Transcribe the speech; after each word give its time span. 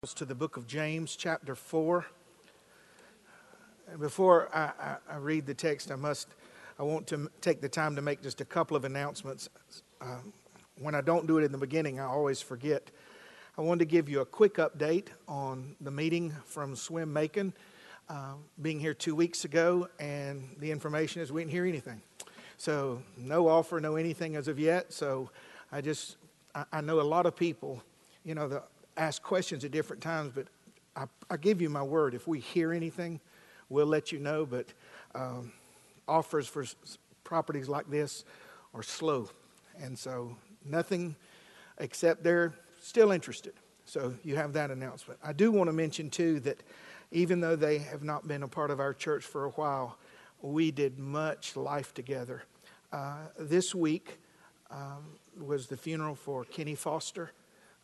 to 0.00 0.24
the 0.24 0.34
book 0.34 0.56
of 0.56 0.66
James, 0.66 1.14
chapter 1.14 1.54
4. 1.54 2.06
And 3.90 4.00
before 4.00 4.48
I, 4.50 4.72
I, 4.80 4.96
I, 5.10 5.16
read 5.18 5.44
the 5.44 5.52
text, 5.52 5.90
I 5.90 5.96
must, 5.96 6.26
I 6.78 6.84
want 6.84 7.06
to 7.08 7.30
take 7.42 7.60
the 7.60 7.68
time 7.68 7.96
to 7.96 8.00
make 8.00 8.22
just 8.22 8.40
a 8.40 8.46
couple 8.46 8.78
of 8.78 8.86
announcements. 8.86 9.50
Um, 10.00 10.32
when 10.78 10.94
I 10.94 11.02
don't 11.02 11.26
do 11.26 11.36
it 11.36 11.44
in 11.44 11.52
the 11.52 11.58
beginning, 11.58 12.00
I 12.00 12.04
always 12.04 12.40
forget. 12.40 12.90
I 13.58 13.60
wanted 13.60 13.80
to 13.80 13.84
give 13.84 14.08
you 14.08 14.20
a 14.20 14.24
quick 14.24 14.54
update 14.54 15.08
on 15.28 15.76
the 15.82 15.90
meeting 15.90 16.34
from 16.46 16.76
Swim 16.76 17.12
Macon, 17.12 17.52
uh, 18.08 18.36
being 18.62 18.80
here 18.80 18.94
two 18.94 19.14
weeks 19.14 19.44
ago, 19.44 19.86
and 19.98 20.48
the 20.60 20.70
information 20.70 21.20
is 21.20 21.30
we 21.30 21.42
didn't 21.42 21.52
hear 21.52 21.66
anything. 21.66 22.00
So, 22.56 23.02
no 23.18 23.48
offer, 23.48 23.78
no 23.80 23.96
anything 23.96 24.34
as 24.34 24.48
of 24.48 24.58
yet. 24.58 24.94
So, 24.94 25.28
I 25.70 25.82
just, 25.82 26.16
I, 26.54 26.64
I 26.72 26.80
know 26.80 27.00
a 27.00 27.02
lot 27.02 27.26
of 27.26 27.36
people, 27.36 27.82
you 28.24 28.34
know, 28.34 28.48
the 28.48 28.62
ask 29.00 29.22
questions 29.22 29.64
at 29.64 29.70
different 29.70 30.02
times, 30.02 30.30
but 30.34 30.46
I, 30.94 31.04
I, 31.30 31.38
give 31.38 31.62
you 31.62 31.70
my 31.70 31.82
word. 31.82 32.14
If 32.14 32.28
we 32.28 32.38
hear 32.38 32.70
anything, 32.70 33.18
we'll 33.70 33.86
let 33.86 34.12
you 34.12 34.18
know. 34.18 34.44
But 34.44 34.66
um, 35.14 35.52
offers 36.06 36.46
for 36.46 36.66
properties 37.24 37.68
like 37.68 37.88
this 37.88 38.24
are 38.74 38.82
slow. 38.82 39.30
And 39.80 39.98
so 39.98 40.36
nothing 40.66 41.16
except 41.78 42.22
they're 42.22 42.52
still 42.82 43.10
interested. 43.10 43.54
So 43.86 44.12
you 44.22 44.36
have 44.36 44.52
that 44.52 44.70
announcement. 44.70 45.18
I 45.24 45.32
do 45.32 45.50
want 45.50 45.68
to 45.68 45.72
mention, 45.72 46.10
too, 46.10 46.38
that 46.40 46.62
even 47.10 47.40
though 47.40 47.56
they 47.56 47.78
have 47.78 48.02
not 48.02 48.28
been 48.28 48.42
a 48.42 48.48
part 48.48 48.70
of 48.70 48.80
our 48.80 48.92
church 48.92 49.24
for 49.24 49.46
a 49.46 49.50
while, 49.50 49.96
we 50.42 50.70
did 50.70 50.98
much 50.98 51.56
life 51.56 51.94
together. 51.94 52.42
Uh, 52.92 53.16
this 53.38 53.74
week 53.74 54.18
um, 54.70 55.16
was 55.40 55.68
the 55.68 55.76
funeral 55.76 56.14
for 56.14 56.44
Kenny 56.44 56.74
Foster 56.74 57.32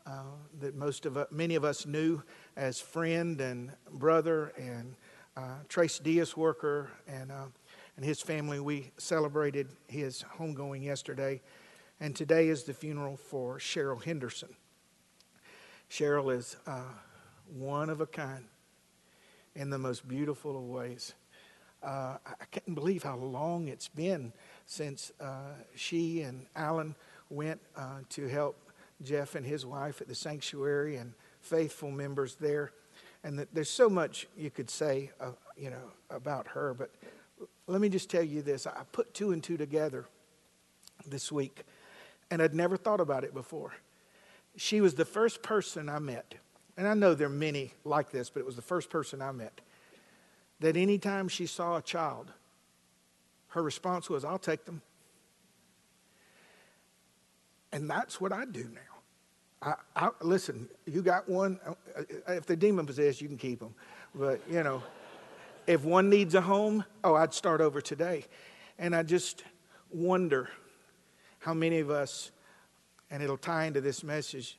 uh, 0.07 0.23
that 0.61 0.75
most 0.77 1.05
of 1.07 1.17
us, 1.17 1.27
many 1.31 1.55
of 1.55 1.65
us 1.65 1.85
knew 1.85 2.23
as 2.57 2.81
friend 2.81 3.41
and 3.41 3.73
brother, 3.93 4.53
and 4.57 4.95
uh, 5.37 5.57
Trace 5.69 5.99
Diaz 5.99 6.37
worker, 6.37 6.91
and 7.09 7.33
uh, 7.33 7.47
and 7.97 8.05
his 8.05 8.21
family. 8.21 8.61
We 8.61 8.93
celebrated 8.99 9.69
his 9.89 10.25
homegoing 10.39 10.85
yesterday, 10.85 11.41
and 12.01 12.15
today 12.15 12.49
is 12.49 12.65
the 12.65 12.75
funeral 12.75 13.17
for 13.17 13.59
Cheryl 13.59 14.03
Henderson. 14.03 14.55
Cheryl 15.91 16.35
is 16.35 16.57
uh, 16.67 16.83
one 17.55 17.91
of 17.91 18.01
a 18.01 18.07
kind 18.07 18.45
in 19.55 19.71
the 19.71 19.79
most 19.79 20.07
beautiful 20.07 20.57
of 20.57 20.65
ways. 20.65 21.15
Uh, 21.83 22.17
I 22.25 22.45
can't 22.51 22.75
believe 22.75 23.03
how 23.03 23.17
long 23.17 23.69
it's 23.69 23.89
been 23.89 24.33
since 24.67 25.13
uh, 25.21 25.55
she 25.75 26.23
and 26.23 26.47
Alan 26.57 26.95
went 27.31 27.61
uh, 27.77 28.01
to 28.11 28.27
help 28.27 28.57
Jeff 29.03 29.35
and 29.35 29.45
his 29.45 29.67
wife 29.67 30.01
at 30.01 30.09
the 30.09 30.15
sanctuary 30.15 30.97
and 30.97 31.13
faithful 31.41 31.91
members 31.91 32.37
there. 32.37 32.73
And 33.25 33.39
that 33.39 33.53
there's 33.53 33.71
so 33.71 33.89
much 33.89 34.27
you 34.37 34.51
could 34.51 34.71
say, 34.71 35.11
uh, 35.21 35.33
you 35.57 35.71
know, 35.71 35.93
about 36.11 36.49
her. 36.49 36.75
But 36.75 36.91
let 37.67 37.81
me 37.81 37.89
just 37.89 38.11
tell 38.11 38.23
you 38.23 38.43
this: 38.43 38.67
I 38.67 38.83
put 38.93 39.15
two 39.15 39.33
and 39.33 39.43
two 39.43 39.57
together 39.57 40.07
this 41.07 41.33
week, 41.33 41.63
and 42.31 42.41
I'd 42.41 42.55
never 42.55 42.77
thought 42.77 43.01
about 43.01 43.25
it 43.25 43.35
before. 43.35 43.75
She 44.57 44.81
was 44.81 44.95
the 44.95 45.05
first 45.05 45.43
person 45.43 45.89
I 45.89 45.99
met, 45.99 46.37
and 46.77 46.87
I 46.87 46.95
know 46.95 47.15
there 47.15 47.27
are 47.27 47.31
many 47.31 47.73
like 47.85 48.11
this, 48.11 48.31
but 48.31 48.41
it 48.41 48.47
was 48.47 48.57
the 48.57 48.63
first 48.63 48.91
person 48.91 49.21
I 49.21 49.33
met 49.33 49.61
that 50.61 50.77
anytime 50.77 51.29
she 51.29 51.47
saw 51.47 51.77
a 51.77 51.83
child, 51.83 52.33
her 53.49 53.63
response 53.63 54.09
was, 54.09 54.25
"I'll 54.25 54.39
take 54.39 54.65
them." 54.65 54.83
And 57.77 57.91
that's 57.91 58.23
what 58.23 58.33
I 58.33 58.47
do 58.47 58.67
now. 58.73 59.75
I, 59.95 60.07
I, 60.07 60.11
listen, 60.23 60.67
you 60.87 61.03
got 61.03 61.29
one. 61.29 61.61
Uh, 61.67 62.05
if 62.29 62.47
they're 62.47 62.57
demon 62.57 62.87
possessed, 62.87 63.21
you 63.21 63.29
can 63.29 63.37
keep 63.37 63.61
them. 63.61 63.75
But, 64.15 64.41
you 64.51 64.63
know, 64.63 64.83
if 65.67 65.85
one 65.85 66.09
needs 66.09 66.35
a 66.35 66.41
home, 66.41 66.87
oh, 67.05 67.15
I'd 67.17 67.35
start 67.35 67.61
over 67.61 67.83
today. 67.83 68.25
And 68.79 68.97
I 68.97 69.03
just 69.03 69.45
wonder 69.93 70.49
how 71.41 71.53
many 71.53 71.81
of 71.81 71.91
us, 71.91 72.31
and 73.11 73.23
it'll 73.23 73.37
tie 73.37 73.67
into 73.67 73.83
this 73.83 74.03
message, 74.03 74.59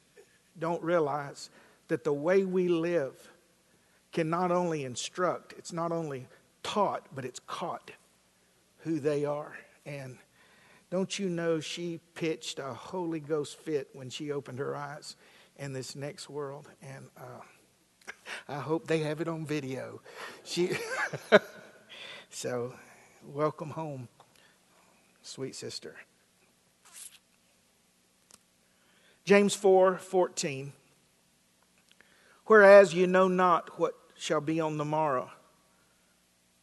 don't 0.60 0.84
realize 0.84 1.50
that 1.88 2.04
the 2.04 2.14
way 2.14 2.44
we 2.44 2.68
live 2.68 3.16
can 4.12 4.30
not 4.30 4.52
only 4.52 4.84
instruct, 4.84 5.56
it's 5.58 5.74
not 5.74 5.92
only 5.92 6.28
taught, 6.62 7.08
but 7.16 7.26
it's 7.26 7.40
caught 7.48 7.90
who 8.82 9.00
they 9.00 9.26
are. 9.26 9.58
And 9.88 10.20
don't 10.90 11.20
you 11.20 11.28
know 11.28 11.60
she 11.60 12.00
pitched 12.16 12.60
a 12.60 12.74
Holy 12.74 13.20
Ghost 13.20 13.58
fit 13.60 13.90
when 13.94 14.10
she 14.10 14.32
opened 14.32 14.60
her 14.60 14.76
eyes 14.76 15.16
in 15.58 15.74
this 15.74 15.96
next 15.96 16.30
world? 16.30 16.70
And 16.82 17.08
uh, 17.18 18.12
I 18.48 18.60
hope 18.60 18.88
they 18.88 19.00
have 19.00 19.20
it 19.20 19.28
on 19.28 19.46
video. 19.46 20.02
She, 20.46 20.72
so, 22.30 22.74
welcome 23.26 23.72
home, 23.72 24.08
sweet 25.22 25.56
sister. 25.56 25.96
James 29.26 29.54
4 29.54 29.98
14. 29.98 30.72
Whereas 32.46 32.94
you 32.94 33.08
know 33.08 33.28
not 33.28 33.78
what 33.78 33.94
shall 34.18 34.40
be 34.40 34.62
on 34.62 34.78
the 34.78 34.86
morrow. 34.86 35.32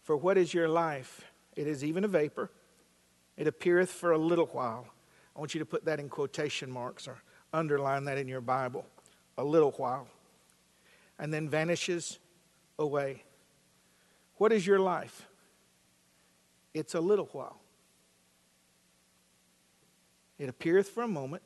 For 0.03 0.17
what 0.17 0.39
is 0.39 0.55
your 0.55 0.67
life? 0.67 1.31
It 1.57 1.67
is 1.67 1.85
even 1.85 2.05
a 2.05 2.09
vapor 2.09 2.51
it 3.37 3.47
appeareth 3.47 3.91
for 3.91 4.13
a 4.13 4.19
little 4.19 4.47
while. 4.47 4.87
I 5.35 5.39
want 5.39 5.55
you 5.55 5.59
to 5.61 5.67
put 5.67 5.85
that 5.87 5.99
in 5.99 6.09
quotation 6.09 6.71
marks 6.71 7.09
or 7.09 7.19
underline 7.53 8.05
that 8.05 8.19
in 8.19 8.29
your 8.29 8.41
Bible. 8.41 8.87
A 9.37 9.45
little 9.45 9.73
while. 9.73 10.07
And 11.19 11.33
then 11.33 11.49
vanishes 11.49 12.19
away. 12.79 13.25
What 14.37 14.53
is 14.53 14.67
your 14.67 14.79
life? 14.79 15.29
It's 16.73 16.95
a 16.95 17.01
little 17.01 17.29
while. 17.33 17.61
It 20.39 20.49
appeareth 20.49 20.89
for 20.89 21.03
a 21.03 21.09
moment 21.09 21.43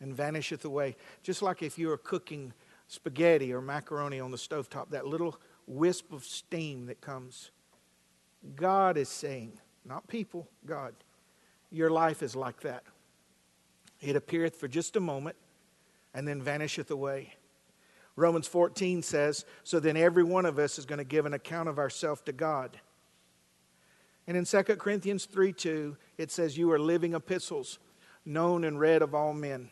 and 0.00 0.14
vanisheth 0.14 0.64
away. 0.64 0.96
Just 1.22 1.42
like 1.42 1.62
if 1.62 1.78
you 1.78 1.90
are 1.90 1.96
cooking 1.96 2.52
spaghetti 2.88 3.52
or 3.52 3.62
macaroni 3.62 4.20
on 4.20 4.30
the 4.30 4.36
stovetop, 4.36 4.90
that 4.90 5.06
little 5.06 5.38
wisp 5.66 6.12
of 6.12 6.24
steam 6.24 6.86
that 6.86 7.00
comes. 7.00 7.50
God 8.54 8.96
is 8.96 9.08
saying, 9.08 9.58
not 9.84 10.06
people, 10.08 10.48
God. 10.66 10.94
Your 11.70 11.90
life 11.90 12.22
is 12.22 12.36
like 12.36 12.60
that. 12.60 12.84
It 14.00 14.16
appeareth 14.16 14.56
for 14.56 14.68
just 14.68 14.96
a 14.96 15.00
moment 15.00 15.36
and 16.14 16.26
then 16.26 16.42
vanisheth 16.42 16.90
away. 16.90 17.34
Romans 18.16 18.46
14 18.46 19.02
says, 19.02 19.44
So 19.64 19.80
then 19.80 19.96
every 19.96 20.24
one 20.24 20.44
of 20.44 20.58
us 20.58 20.78
is 20.78 20.84
going 20.84 20.98
to 20.98 21.04
give 21.04 21.24
an 21.24 21.34
account 21.34 21.68
of 21.68 21.78
ourselves 21.78 22.20
to 22.22 22.32
God. 22.32 22.78
And 24.26 24.36
in 24.36 24.44
2 24.44 24.62
Corinthians 24.62 25.24
3 25.24 25.52
2, 25.52 25.96
it 26.18 26.30
says, 26.30 26.58
You 26.58 26.70
are 26.72 26.78
living 26.78 27.14
epistles, 27.14 27.78
known 28.24 28.64
and 28.64 28.78
read 28.78 29.02
of 29.02 29.14
all 29.14 29.32
men. 29.32 29.70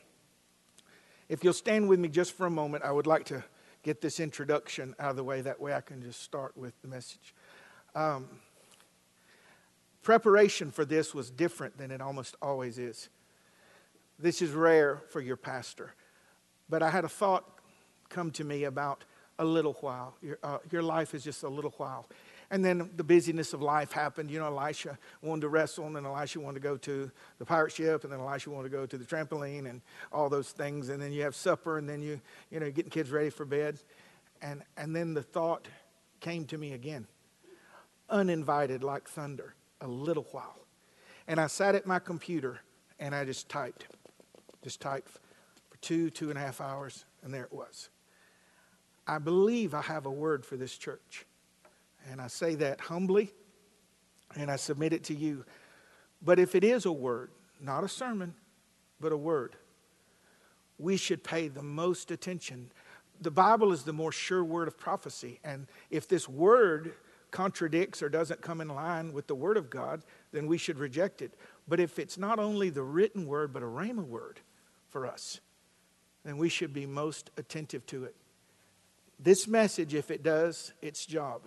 If 1.29 1.45
you'll 1.45 1.53
stand 1.53 1.89
with 1.89 2.01
me 2.01 2.09
just 2.09 2.33
for 2.33 2.47
a 2.47 2.51
moment, 2.51 2.83
I 2.83 2.91
would 2.91 3.07
like 3.07 3.25
to 3.27 3.45
get 3.83 4.01
this 4.01 4.19
introduction 4.19 4.95
out 4.99 5.11
of 5.11 5.17
the 5.17 5.25
way. 5.25 5.41
That 5.41 5.61
way 5.61 5.75
I 5.75 5.81
can 5.81 6.03
just 6.03 6.23
start 6.23 6.57
with 6.57 6.73
the 6.83 6.89
message. 6.89 7.35
Um, 7.95 8.29
Preparation 10.03 10.71
for 10.71 10.85
this 10.85 11.15
was 11.15 11.31
different 11.31 11.77
than 11.77 11.91
it 11.91 12.01
almost 12.01 12.37
always 12.41 12.79
is. 12.79 13.09
This 14.19 14.41
is 14.41 14.51
rare 14.51 15.03
for 15.09 15.21
your 15.21 15.37
pastor. 15.37 15.95
But 16.69 16.83
I 16.83 16.91
had 16.91 17.05
a 17.05 17.09
thought 17.09 17.45
come 18.09 18.31
to 18.33 18.45
me 18.45 18.65
about 18.65 19.05
a 19.39 19.45
little 19.45 19.75
while. 19.75 20.15
Your, 20.23 20.39
uh, 20.43 20.59
your 20.71 20.83
life 20.83 21.15
is 21.15 21.23
just 21.23 21.43
a 21.43 21.49
little 21.49 21.75
while. 21.77 22.07
And 22.51 22.65
then 22.65 22.91
the 22.97 23.05
busyness 23.05 23.53
of 23.53 23.63
life 23.63 23.93
happened. 23.93 24.31
You 24.31 24.41
know, 24.41 24.47
Elisha 24.47 24.99
wanted 25.23 25.43
to 25.43 25.49
wrestle, 25.49 25.87
and 25.87 25.95
then 25.95 26.05
Elisha 26.05 26.41
wanted 26.41 26.61
to 26.63 26.69
go 26.69 26.77
to 26.79 27.11
the 27.39 27.45
pirate 27.45 27.73
ship, 27.73 28.05
and 28.05 28.13
then 28.13 28.21
Elisha 28.21 28.51
wanted 28.51 28.71
to 28.71 28.77
go 28.77 28.87
to 28.87 28.99
the 28.99 29.05
trampoline, 29.05 29.69
and 29.69 29.83
all 30.13 30.29
those 30.29 30.51
things. 30.51 30.89
And 30.89 31.01
then 31.01 31.13
you 31.13 31.23
have 31.23 31.37
supper, 31.37 31.79
and 31.79 31.89
then 31.89 32.03
you, 32.03 32.21
you 32.51 32.59
know, 32.59 32.71
getting 32.71 32.91
kids 32.91 33.11
ready 33.11 33.31
for 33.31 33.45
bed. 33.45 33.79
And, 34.43 34.63
and 34.77 34.97
then 34.97 35.15
the 35.15 35.23
thought 35.23 35.69
came 36.21 36.45
to 36.47 36.59
me 36.59 36.73
again, 36.73 37.07
uninvited 38.09 38.83
like 38.83 39.09
thunder 39.09 39.55
a 39.81 39.87
little 39.87 40.27
while. 40.33 40.59
And 41.27 41.41
I 41.41 41.47
sat 41.47 41.75
at 41.75 41.87
my 41.87 41.99
computer 41.99 42.61
and 42.99 43.15
I 43.15 43.25
just 43.25 43.49
typed, 43.49 43.87
just 44.63 44.81
typed 44.81 45.11
for 45.71 45.77
two, 45.81 46.11
two 46.11 46.29
and 46.29 46.39
a 46.39 46.41
half 46.41 46.61
hours, 46.61 47.05
and 47.23 47.33
there 47.33 47.45
it 47.45 47.53
was. 47.53 47.89
I 49.07 49.19
believe 49.19 49.75
I 49.75 49.83
have 49.83 50.07
a 50.07 50.11
word 50.11 50.45
for 50.45 50.57
this 50.57 50.77
church. 50.77 51.27
And 52.11 52.21
I 52.21 52.29
say 52.29 52.55
that 52.57 52.81
humbly, 52.81 53.33
and 54.37 54.51
I 54.51 54.57
submit 54.57 54.93
it 54.93 55.05
to 55.05 55.15
you. 55.15 55.45
But 56.23 56.39
if 56.39 56.55
it 56.55 56.65
is 56.65 56.87
a 56.87 56.93
word, 56.93 57.31
not 57.61 57.85
a 57.85 57.89
sermon, 57.89 58.35
but 59.01 59.13
a 59.13 59.17
word, 59.17 59.57
we 60.79 60.97
should 60.97 61.23
pay 61.23 61.49
the 61.49 61.63
most 61.63 62.11
attention. 62.11 62.71
The 63.21 63.31
Bible 63.31 63.73
is 63.73 63.83
the 63.83 63.93
more 63.93 64.13
sure 64.13 64.43
word 64.43 64.69
of 64.69 64.79
prophecy. 64.79 65.41
And 65.45 65.67
if 65.91 66.09
this 66.09 66.29
word 66.29 66.95
contradicts 67.31 68.03
or 68.03 68.09
doesn't 68.09 68.43
come 68.43 68.61
in 68.61 68.69
line 68.69 69.13
with 69.13 69.27
the 69.27 69.35
Word 69.35 69.57
of 69.57 69.71
God, 69.71 70.03
then 70.33 70.47
we 70.47 70.59
should 70.59 70.79
reject 70.79 71.23
it. 71.23 71.35
But 71.69 71.81
if 71.81 71.99
it's 71.99 72.19
not 72.19 72.39
only 72.39 72.71
the 72.71 72.83
written 72.83 73.27
word, 73.27 73.53
but 73.53 73.63
a 73.63 73.67
rhema 73.67 74.05
word 74.05 74.41
for 74.89 75.07
us, 75.07 75.41
then 76.25 76.37
we 76.37 76.49
should 76.49 76.73
be 76.73 76.87
most 76.87 77.31
attentive 77.37 77.87
to 77.87 78.05
it. 78.05 78.17
This 79.19 79.47
message, 79.47 79.95
if 79.95 80.11
it 80.11 80.23
does 80.23 80.73
its 80.81 81.07
job, 81.07 81.43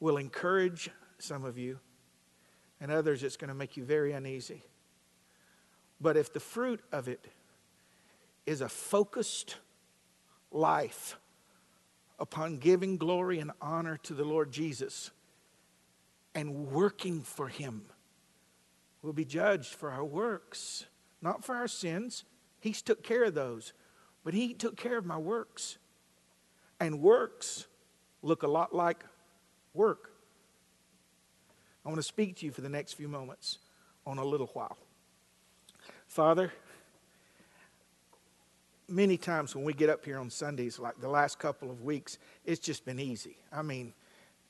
will 0.00 0.16
encourage 0.16 0.90
some 1.18 1.44
of 1.44 1.56
you, 1.58 1.78
and 2.80 2.90
others 2.90 3.22
it's 3.22 3.36
going 3.36 3.48
to 3.48 3.54
make 3.54 3.76
you 3.76 3.84
very 3.84 4.12
uneasy. 4.12 4.62
But 6.00 6.16
if 6.16 6.32
the 6.32 6.40
fruit 6.40 6.80
of 6.90 7.08
it 7.08 7.26
is 8.46 8.60
a 8.60 8.68
focused 8.68 9.56
life 10.50 11.16
upon 12.20 12.58
giving 12.58 12.98
glory 12.98 13.40
and 13.40 13.50
honor 13.60 13.96
to 14.04 14.14
the 14.14 14.24
Lord 14.24 14.52
Jesus 14.52 15.10
and 16.34 16.70
working 16.70 17.22
for 17.22 17.48
Him, 17.48 17.86
we'll 19.02 19.12
be 19.12 19.24
judged 19.24 19.74
for 19.74 19.90
our 19.90 20.04
works, 20.04 20.86
not 21.22 21.44
for 21.44 21.56
our 21.56 21.66
sins. 21.66 22.24
He's 22.60 22.82
took 22.82 23.02
care 23.02 23.24
of 23.24 23.34
those, 23.34 23.72
but 24.22 24.34
He 24.34 24.54
took 24.54 24.76
care 24.76 24.98
of 24.98 25.06
my 25.06 25.18
works. 25.18 25.78
And 26.78 27.00
works 27.00 27.66
look 28.22 28.42
a 28.42 28.48
lot 28.48 28.74
like 28.74 29.04
work. 29.74 30.12
I 31.84 31.88
want 31.88 31.98
to 31.98 32.06
speak 32.06 32.36
to 32.36 32.46
you 32.46 32.52
for 32.52 32.60
the 32.60 32.68
next 32.68 32.94
few 32.94 33.08
moments 33.08 33.58
on 34.06 34.18
a 34.18 34.24
little 34.24 34.48
while. 34.48 34.76
Father, 36.06 36.52
many 38.90 39.16
times 39.16 39.54
when 39.54 39.64
we 39.64 39.72
get 39.72 39.88
up 39.88 40.04
here 40.04 40.18
on 40.18 40.30
Sundays, 40.30 40.78
like 40.78 41.00
the 41.00 41.08
last 41.08 41.38
couple 41.38 41.70
of 41.70 41.82
weeks, 41.82 42.18
it's 42.44 42.60
just 42.60 42.84
been 42.84 42.98
easy. 42.98 43.36
I 43.52 43.62
mean, 43.62 43.94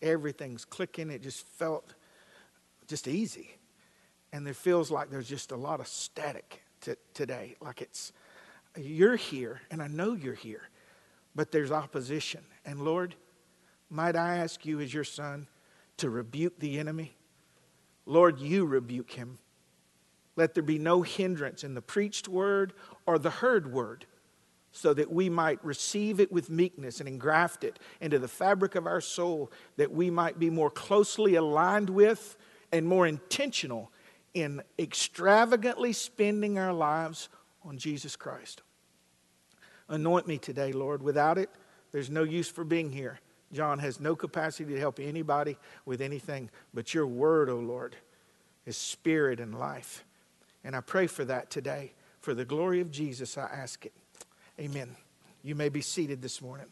everything's 0.03 0.65
clicking. 0.65 1.11
It 1.11 1.23
just 1.23 1.47
felt 1.47 1.95
just 2.87 3.07
easy. 3.07 3.57
And 4.33 4.47
there 4.47 4.55
feels 4.55 4.91
like 4.91 5.11
there's 5.11 5.29
just 5.29 5.53
a 5.53 5.57
lot 5.57 5.81
of 5.81 5.89
static 5.89 6.63
t- 6.81 6.95
today. 7.15 7.57
Like 7.61 7.83
it's, 7.83 8.13
you're 8.77 9.17
here, 9.17 9.61
and 9.71 9.83
I 9.83 9.89
know 9.89 10.15
you're 10.15 10.35
here, 10.35 10.69
but 11.35 11.53
there's 11.53 11.71
opposition. 11.73 12.43
And 12.65 12.83
Lord, 12.83 13.15
might 13.91 14.17
I 14.17 14.37
ask 14.39 14.65
you, 14.65 14.81
as 14.81 14.95
your 14.95 15.05
son, 15.05 15.49
to 15.97 16.11
rebuke 16.11 16.59
the 16.59 16.79
enemy? 16.79 17.17
Lord, 18.07 18.39
you 18.41 18.65
rebuke 18.65 19.13
him. 19.13 19.39
Let 20.37 20.55
there 20.55 20.63
be 20.63 20.79
no 20.79 21.03
hindrance 21.03 21.65
in 21.65 21.75
the 21.75 21.83
preached 21.83 22.29
word 22.29 22.73
or 23.05 23.19
the 23.19 23.31
heard 23.31 23.73
word, 23.73 24.07
so 24.73 24.95
that 24.95 25.13
we 25.13 25.29
might 25.29 25.65
receive 25.65 26.21
it 26.21 26.31
with 26.31 26.49
meekness 26.49 27.01
and 27.01 27.09
engraft 27.09 27.65
it 27.65 27.79
into 28.01 28.19
the 28.19 28.29
fabric 28.29 28.75
of 28.75 28.87
our 28.87 29.01
soul, 29.01 29.51
that 29.77 29.91
we 29.91 30.11
might 30.11 30.39
be 30.39 30.51
more 30.51 30.71
closely 30.71 31.35
aligned 31.35 31.91
with 31.91 32.37
and 32.73 32.87
more 32.87 33.07
intentional 33.07 33.91
in 34.35 34.63
extravagantly 34.79 35.93
spending 35.93 36.59
our 36.59 36.73
lives 36.73 37.29
on 37.65 37.79
Jesus 37.79 38.15
Christ. 38.15 38.63
Anoint 39.89 40.29
me 40.29 40.39
today, 40.39 40.73
Lord. 40.73 41.03
Without 41.03 41.37
it, 41.37 41.51
there's 41.91 42.11
no 42.11 42.23
use 42.23 42.49
for 42.49 42.63
being 42.63 42.93
here. 42.93 43.19
John 43.53 43.81
has 43.81 43.99
no 43.99 44.15
capacity 44.15 44.73
to 44.73 44.79
help 44.79 45.01
anybody 45.01 45.57
with 45.85 46.01
anything, 46.01 46.49
but 46.73 46.95
your 46.95 47.09
word, 47.09 47.51
O 47.51 47.57
oh 47.57 47.61
Lord, 47.61 47.97
is 48.67 48.77
spirit 48.77 49.41
and 49.41 49.59
life. 49.59 50.05
And 50.63 50.77
I 50.77 50.81
pray 50.81 51.09
for 51.09 51.25
that 51.25 51.51
today. 51.51 51.93
For 52.21 52.35
the 52.35 52.45
glory 52.45 52.81
of 52.81 52.93
Jesus, 52.93 53.37
I 53.37 53.47
ask 53.47 53.85
it. 53.87 53.93
Amen. 54.61 54.95
You 55.43 55.55
may 55.55 55.71
be 55.71 55.81
seated 55.81 56.21
this 56.21 56.43
morning. 56.43 56.67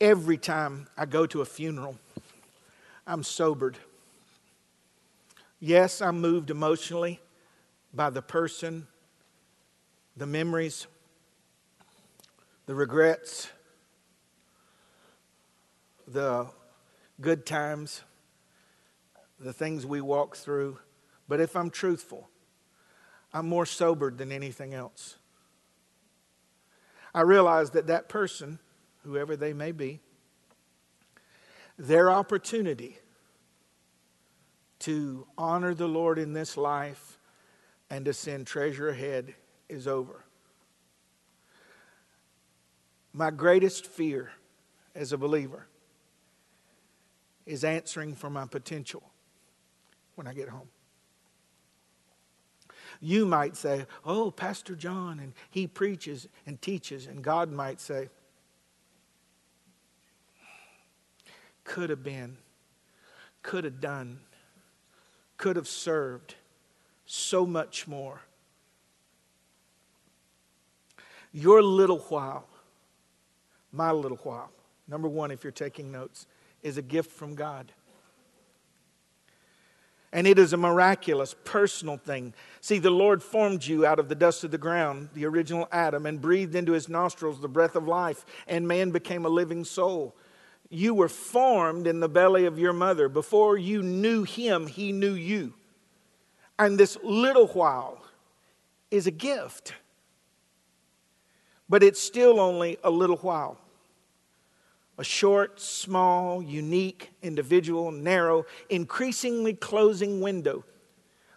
Every 0.00 0.38
time 0.38 0.88
I 0.96 1.04
go 1.04 1.26
to 1.26 1.42
a 1.42 1.44
funeral, 1.44 1.98
I'm 3.06 3.22
sobered. 3.22 3.76
Yes, 5.58 6.00
I'm 6.00 6.22
moved 6.22 6.48
emotionally 6.48 7.20
by 7.92 8.08
the 8.08 8.22
person 8.22 8.86
the 10.16 10.26
memories, 10.26 10.86
the 12.64 12.74
regrets, 12.74 13.50
the 16.08 16.46
good 17.20 17.44
times, 17.44 18.02
the 19.40 19.52
things 19.52 19.86
we 19.86 20.00
walk 20.00 20.36
through. 20.36 20.78
But 21.26 21.40
if 21.40 21.56
I'm 21.56 21.70
truthful, 21.70 22.28
I'm 23.32 23.48
more 23.48 23.66
sobered 23.66 24.18
than 24.18 24.30
anything 24.30 24.74
else. 24.74 25.16
I 27.14 27.22
realize 27.22 27.70
that 27.70 27.86
that 27.86 28.08
person, 28.08 28.58
whoever 29.02 29.36
they 29.36 29.52
may 29.52 29.72
be, 29.72 30.00
their 31.78 32.10
opportunity 32.10 32.98
to 34.80 35.26
honor 35.36 35.74
the 35.74 35.88
Lord 35.88 36.18
in 36.18 36.32
this 36.32 36.56
life 36.56 37.18
and 37.88 38.04
to 38.04 38.12
send 38.12 38.46
treasure 38.46 38.88
ahead 38.88 39.34
is 39.68 39.86
over. 39.86 40.24
My 43.12 43.30
greatest 43.30 43.86
fear 43.86 44.32
as 44.94 45.12
a 45.12 45.18
believer 45.18 45.66
is 47.46 47.64
answering 47.64 48.14
for 48.14 48.30
my 48.30 48.46
potential 48.46 49.09
when 50.20 50.26
I 50.26 50.34
get 50.34 50.50
home. 50.50 50.68
You 53.00 53.24
might 53.24 53.56
say, 53.56 53.86
Oh, 54.04 54.30
Pastor 54.30 54.76
John, 54.76 55.18
and 55.18 55.32
he 55.48 55.66
preaches 55.66 56.28
and 56.44 56.60
teaches, 56.60 57.06
and 57.06 57.24
God 57.24 57.50
might 57.50 57.80
say, 57.80 58.10
Could 61.64 61.88
have 61.88 62.02
been, 62.02 62.36
could 63.42 63.64
have 63.64 63.80
done, 63.80 64.20
could 65.38 65.56
have 65.56 65.66
served 65.66 66.34
so 67.06 67.46
much 67.46 67.88
more. 67.88 68.20
Your 71.32 71.62
little 71.62 72.00
while, 72.00 72.46
my 73.72 73.90
little 73.90 74.18
while, 74.18 74.50
number 74.86 75.08
one, 75.08 75.30
if 75.30 75.44
you're 75.44 75.50
taking 75.50 75.90
notes, 75.90 76.26
is 76.62 76.76
a 76.76 76.82
gift 76.82 77.10
from 77.10 77.34
God. 77.34 77.72
And 80.12 80.26
it 80.26 80.38
is 80.38 80.52
a 80.52 80.56
miraculous, 80.56 81.34
personal 81.44 81.96
thing. 81.96 82.34
See, 82.60 82.78
the 82.78 82.90
Lord 82.90 83.22
formed 83.22 83.64
you 83.64 83.86
out 83.86 83.98
of 84.00 84.08
the 84.08 84.14
dust 84.14 84.42
of 84.42 84.50
the 84.50 84.58
ground, 84.58 85.10
the 85.14 85.24
original 85.24 85.68
Adam, 85.70 86.04
and 86.04 86.20
breathed 86.20 86.56
into 86.56 86.72
his 86.72 86.88
nostrils 86.88 87.40
the 87.40 87.48
breath 87.48 87.76
of 87.76 87.86
life, 87.86 88.24
and 88.48 88.66
man 88.66 88.90
became 88.90 89.24
a 89.24 89.28
living 89.28 89.64
soul. 89.64 90.16
You 90.68 90.94
were 90.94 91.08
formed 91.08 91.86
in 91.86 92.00
the 92.00 92.08
belly 92.08 92.44
of 92.44 92.58
your 92.58 92.72
mother. 92.72 93.08
Before 93.08 93.56
you 93.56 93.82
knew 93.82 94.24
him, 94.24 94.66
he 94.66 94.90
knew 94.90 95.14
you. 95.14 95.54
And 96.58 96.76
this 96.76 96.98
little 97.02 97.46
while 97.48 98.04
is 98.90 99.06
a 99.06 99.12
gift 99.12 99.74
but 101.70 101.84
it's 101.84 102.00
still 102.00 102.40
only 102.40 102.76
a 102.82 102.90
little 102.90 103.16
while. 103.18 103.56
A 105.00 105.02
short, 105.02 105.58
small, 105.58 106.42
unique, 106.42 107.10
individual, 107.22 107.90
narrow, 107.90 108.44
increasingly 108.68 109.54
closing 109.54 110.20
window. 110.20 110.62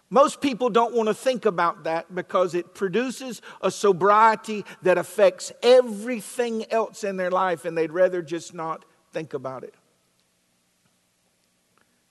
Most 0.10 0.42
people 0.42 0.70
don't 0.70 0.94
want 0.94 1.08
to 1.08 1.14
think 1.14 1.46
about 1.46 1.86
that 1.86 2.14
because 2.14 2.56
it 2.56 2.76
produces 2.76 3.42
a 3.62 3.72
sobriety 3.72 4.66
that 4.82 4.98
affects 4.98 5.54
everything 5.64 6.70
else 6.74 7.06
in 7.06 7.16
their 7.16 7.32
life, 7.32 7.64
and 7.64 7.78
they'd 7.78 7.94
rather 7.94 8.22
just 8.22 8.54
not 8.54 8.84
think 9.14 9.34
about 9.34 9.64
it. 9.64 9.76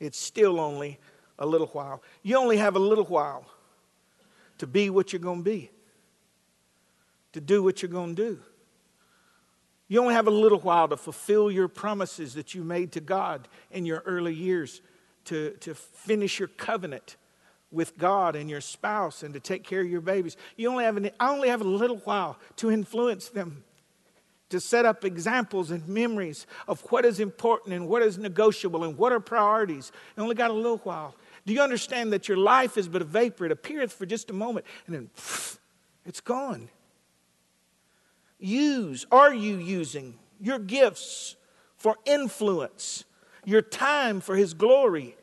It's 0.00 0.18
still 0.18 0.58
only 0.58 0.98
a 1.38 1.44
little 1.44 1.66
while. 1.66 2.02
You 2.22 2.38
only 2.38 2.56
have 2.56 2.76
a 2.76 2.78
little 2.78 3.04
while 3.04 3.44
to 4.56 4.66
be 4.66 4.88
what 4.88 5.12
you're 5.12 5.20
going 5.20 5.44
to 5.44 5.50
be 5.50 5.70
to 7.34 7.42
do 7.42 7.62
what 7.62 7.82
you're 7.82 7.90
going 7.90 8.16
to 8.16 8.22
do. 8.30 8.40
You 9.92 10.00
only 10.00 10.14
have 10.14 10.26
a 10.26 10.30
little 10.30 10.58
while 10.58 10.88
to 10.88 10.96
fulfill 10.96 11.50
your 11.50 11.68
promises 11.68 12.32
that 12.32 12.54
you 12.54 12.64
made 12.64 12.92
to 12.92 13.00
God 13.00 13.46
in 13.70 13.84
your 13.84 14.02
early 14.06 14.32
years, 14.32 14.80
to, 15.26 15.50
to 15.60 15.74
finish 15.74 16.38
your 16.38 16.48
covenant 16.48 17.18
with 17.70 17.98
God 17.98 18.34
and 18.34 18.48
your 18.48 18.62
spouse 18.62 19.22
and 19.22 19.34
to 19.34 19.38
take 19.38 19.64
care 19.64 19.82
of 19.82 19.90
your 19.90 20.00
babies. 20.00 20.38
You 20.56 20.70
only 20.70 20.84
have 20.84 20.96
an, 20.96 21.10
I 21.20 21.28
only 21.28 21.50
have 21.50 21.60
a 21.60 21.68
little 21.68 21.98
while 21.98 22.38
to 22.56 22.70
influence 22.70 23.28
them, 23.28 23.64
to 24.48 24.60
set 24.60 24.86
up 24.86 25.04
examples 25.04 25.70
and 25.70 25.86
memories 25.86 26.46
of 26.66 26.80
what 26.90 27.04
is 27.04 27.20
important 27.20 27.74
and 27.74 27.86
what 27.86 28.00
is 28.00 28.16
negotiable 28.16 28.84
and 28.84 28.96
what 28.96 29.12
are 29.12 29.20
priorities. 29.20 29.92
You 30.16 30.22
only 30.22 30.36
got 30.36 30.50
a 30.50 30.54
little 30.54 30.78
while. 30.78 31.14
Do 31.44 31.52
you 31.52 31.60
understand 31.60 32.14
that 32.14 32.28
your 32.28 32.38
life 32.38 32.78
is 32.78 32.88
but 32.88 33.02
a 33.02 33.04
vapor? 33.04 33.44
It 33.44 33.52
appeareth 33.52 33.92
for 33.92 34.06
just 34.06 34.30
a 34.30 34.32
moment 34.32 34.64
and 34.86 34.94
then 34.94 35.10
pff, 35.14 35.58
it's 36.06 36.22
gone 36.22 36.70
use, 38.42 39.06
are 39.10 39.32
you 39.32 39.56
using 39.56 40.18
your 40.40 40.58
gifts 40.58 41.36
for 41.76 41.96
influence, 42.04 43.04
your 43.44 43.62
time 43.62 44.20
for 44.20 44.36
His 44.36 44.54
glory, 44.54 45.16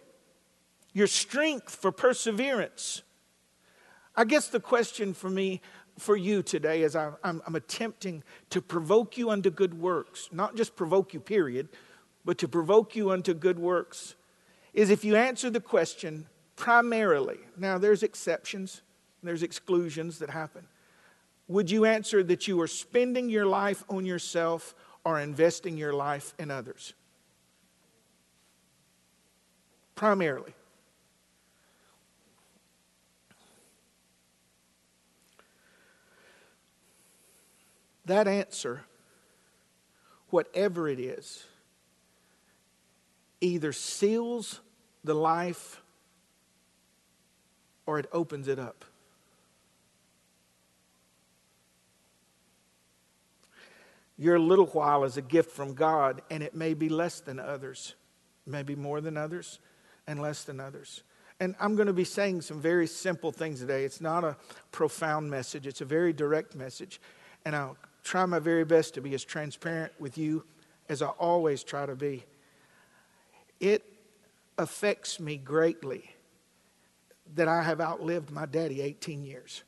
your 0.94 1.08
strength 1.08 1.76
for 1.76 1.92
perseverance? 1.92 3.04
I 4.16 4.26
guess 4.26 4.48
the 4.48 4.60
question 4.60 5.14
for 5.14 5.30
me, 5.30 5.62
for 5.98 6.16
you 6.16 6.42
today, 6.42 6.84
is 6.84 6.96
I, 6.96 7.12
I'm 7.24 7.56
attempting 7.56 8.24
to 8.50 8.62
provoke 8.62 9.18
you 9.18 9.30
unto 9.30 9.50
good 9.50 9.80
works, 9.80 10.30
not 10.32 10.56
just 10.56 10.76
provoke 10.76 11.14
you, 11.14 11.20
period, 11.20 11.70
but 12.26 12.38
to 12.40 12.48
provoke 12.48 12.96
you 12.96 13.12
unto 13.12 13.34
good 13.34 13.60
works, 13.60 14.16
is 14.74 14.90
if 14.90 15.04
you 15.04 15.16
answer 15.16 15.50
the 15.50 15.60
question, 15.60 16.28
primarily, 16.56 17.40
now 17.58 17.78
there's 17.78 18.04
exceptions, 18.04 18.82
there's 19.24 19.44
exclusions 19.44 20.20
that 20.20 20.30
happen. 20.30 20.66
Would 21.50 21.72
you 21.72 21.86
answer 21.86 22.22
that 22.24 22.48
you 22.48 22.62
are 22.62 22.68
spending 22.68 23.27
your 23.27 23.48
life 23.48 23.84
on 23.89 24.06
yourself 24.06 24.75
or 25.03 25.20
investing 25.20 25.77
your 25.77 25.94
life 25.94 26.36
in 26.38 26.51
others? 26.51 26.94
Primarily. 29.96 30.53
That 38.06 38.27
answer, 38.27 38.86
whatever 40.29 40.88
it 40.88 41.00
is, 41.00 41.46
either 43.41 43.74
seals 43.74 44.62
the 45.03 45.15
life 45.15 45.82
or 47.88 47.98
it 47.98 48.08
opens 48.12 48.48
it 48.48 48.60
up. 48.60 48.86
Your 54.20 54.38
little 54.38 54.66
while 54.66 55.06
is 55.06 55.16
a 55.16 55.22
gift 55.22 55.50
from 55.50 55.74
God, 55.74 56.22
and 56.30 56.44
it 56.44 56.54
may 56.54 56.74
be 56.74 56.90
less 56.90 57.22
than 57.22 57.40
others, 57.40 57.96
maybe 58.46 58.76
more 58.76 59.00
than 59.00 59.16
others, 59.16 59.60
and 60.08 60.22
less 60.22 60.44
than 60.44 60.60
others. 60.60 61.04
And 61.40 61.56
I'm 61.58 61.78
going 61.78 61.88
to 61.88 61.94
be 61.94 62.04
saying 62.04 62.42
some 62.42 62.60
very 62.60 62.86
simple 62.86 63.32
things 63.32 63.62
today. 63.62 63.86
It's 63.86 64.02
not 64.02 64.26
a 64.26 64.36
profound 64.74 65.32
message, 65.32 65.66
it's 65.66 65.80
a 65.80 65.86
very 65.86 66.12
direct 66.12 66.54
message. 66.54 67.00
And 67.46 67.56
I'll 67.56 67.78
try 68.04 68.26
my 68.26 68.40
very 68.40 68.66
best 68.66 68.94
to 68.96 69.02
be 69.02 69.14
as 69.14 69.24
transparent 69.24 69.94
with 70.00 70.18
you 70.18 70.44
as 70.90 71.02
I 71.02 71.08
always 71.08 71.64
try 71.64 71.86
to 71.86 71.96
be. 71.96 72.26
It 73.62 73.86
affects 74.58 75.18
me 75.18 75.38
greatly 75.38 76.14
that 77.36 77.48
I 77.48 77.64
have 77.64 77.80
outlived 77.80 78.32
my 78.32 78.46
daddy 78.46 78.82
18 78.82 79.24
years. 79.24 79.64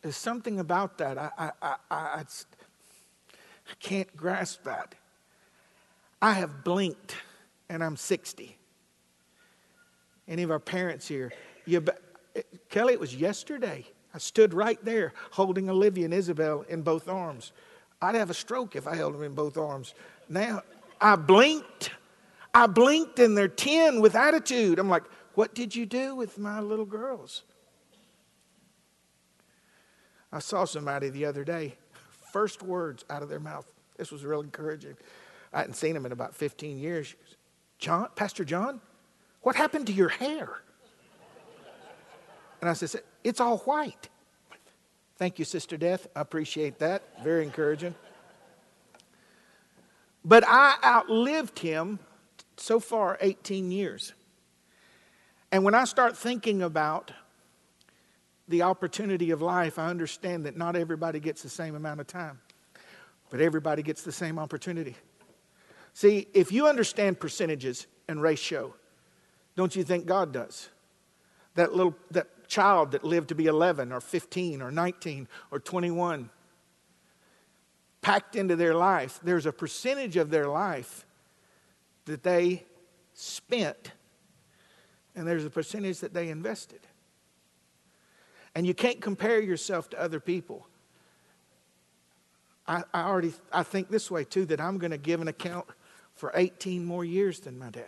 There's 0.00 0.16
something 0.16 0.58
about 0.58 0.98
that. 0.98 1.18
I, 1.18 1.30
I, 1.38 1.50
I, 1.60 1.76
I, 1.90 2.24
I 3.70 3.74
can't 3.80 4.14
grasp 4.16 4.64
that. 4.64 4.94
I 6.20 6.32
have 6.34 6.64
blinked 6.64 7.16
and 7.68 7.82
I'm 7.82 7.96
60. 7.96 8.56
Any 10.28 10.42
of 10.42 10.50
our 10.50 10.60
parents 10.60 11.08
here? 11.08 11.32
You, 11.66 11.84
Kelly, 12.68 12.92
it 12.92 13.00
was 13.00 13.14
yesterday. 13.14 13.84
I 14.14 14.18
stood 14.18 14.54
right 14.54 14.82
there 14.84 15.14
holding 15.30 15.68
Olivia 15.70 16.04
and 16.04 16.14
Isabel 16.14 16.64
in 16.68 16.82
both 16.82 17.08
arms. 17.08 17.52
I'd 18.00 18.14
have 18.14 18.30
a 18.30 18.34
stroke 18.34 18.76
if 18.76 18.86
I 18.86 18.94
held 18.94 19.14
them 19.14 19.22
in 19.22 19.34
both 19.34 19.56
arms. 19.56 19.94
Now, 20.28 20.62
I 21.00 21.16
blinked. 21.16 21.90
I 22.54 22.66
blinked 22.66 23.18
and 23.18 23.36
they're 23.36 23.48
10 23.48 24.00
with 24.00 24.14
attitude. 24.14 24.78
I'm 24.78 24.88
like, 24.88 25.04
what 25.34 25.54
did 25.54 25.74
you 25.74 25.86
do 25.86 26.14
with 26.14 26.38
my 26.38 26.60
little 26.60 26.84
girls? 26.84 27.42
I 30.30 30.38
saw 30.38 30.64
somebody 30.64 31.10
the 31.10 31.26
other 31.26 31.44
day, 31.44 31.76
first 32.32 32.62
words 32.62 33.04
out 33.10 33.22
of 33.22 33.28
their 33.28 33.40
mouth. 33.40 33.66
This 33.96 34.10
was 34.10 34.24
real 34.24 34.40
encouraging. 34.40 34.96
I 35.52 35.58
hadn't 35.58 35.74
seen 35.74 35.94
him 35.94 36.06
in 36.06 36.12
about 36.12 36.34
15 36.34 36.78
years. 36.78 37.14
John, 37.78 38.08
Pastor 38.16 38.44
John, 38.44 38.80
what 39.42 39.56
happened 39.56 39.86
to 39.88 39.92
your 39.92 40.08
hair? 40.08 40.62
And 42.60 42.70
I 42.70 42.72
said, 42.74 43.02
It's 43.22 43.40
all 43.40 43.58
white. 43.58 44.08
Thank 45.16 45.38
you, 45.38 45.44
Sister 45.44 45.76
Death. 45.76 46.06
I 46.16 46.20
appreciate 46.20 46.78
that. 46.78 47.02
Very 47.22 47.44
encouraging. 47.44 47.94
But 50.24 50.44
I 50.46 50.76
outlived 50.82 51.58
him 51.58 51.98
so 52.56 52.80
far 52.80 53.18
18 53.20 53.70
years. 53.70 54.14
And 55.50 55.64
when 55.64 55.74
I 55.74 55.84
start 55.84 56.16
thinking 56.16 56.62
about 56.62 57.12
the 58.52 58.62
opportunity 58.62 59.30
of 59.30 59.40
life, 59.40 59.78
I 59.78 59.88
understand 59.88 60.44
that 60.44 60.56
not 60.56 60.76
everybody 60.76 61.18
gets 61.18 61.42
the 61.42 61.48
same 61.48 61.74
amount 61.74 62.00
of 62.00 62.06
time, 62.06 62.38
but 63.30 63.40
everybody 63.40 63.82
gets 63.82 64.02
the 64.02 64.12
same 64.12 64.38
opportunity. 64.38 64.94
See, 65.94 66.28
if 66.34 66.52
you 66.52 66.68
understand 66.68 67.18
percentages 67.18 67.86
and 68.08 68.20
ratio, 68.20 68.74
don't 69.56 69.74
you 69.74 69.82
think 69.82 70.06
God 70.06 70.32
does? 70.32 70.68
That 71.54 71.74
little 71.74 71.96
that 72.10 72.46
child 72.46 72.92
that 72.92 73.04
lived 73.04 73.30
to 73.30 73.34
be 73.34 73.46
11 73.46 73.90
or 73.90 74.00
15 74.00 74.60
or 74.60 74.70
19 74.70 75.28
or 75.50 75.58
21 75.58 76.28
packed 78.02 78.36
into 78.36 78.54
their 78.54 78.74
life, 78.74 79.18
there's 79.22 79.46
a 79.46 79.52
percentage 79.52 80.18
of 80.18 80.28
their 80.28 80.46
life 80.46 81.06
that 82.04 82.22
they 82.22 82.64
spent 83.14 83.92
and 85.14 85.26
there's 85.26 85.44
a 85.44 85.50
percentage 85.50 86.00
that 86.00 86.12
they 86.12 86.28
invested. 86.28 86.80
And 88.54 88.66
you 88.66 88.74
can't 88.74 89.00
compare 89.00 89.40
yourself 89.40 89.90
to 89.90 90.00
other 90.00 90.20
people. 90.20 90.66
I, 92.66 92.82
I 92.92 93.02
already 93.02 93.32
I 93.52 93.62
think 93.62 93.88
this 93.88 94.10
way 94.10 94.24
too 94.24 94.44
that 94.46 94.60
I'm 94.60 94.78
going 94.78 94.90
to 94.90 94.98
give 94.98 95.20
an 95.20 95.28
account 95.28 95.66
for 96.14 96.30
18 96.34 96.84
more 96.84 97.04
years 97.04 97.40
than 97.40 97.58
my 97.58 97.70
dad. 97.70 97.86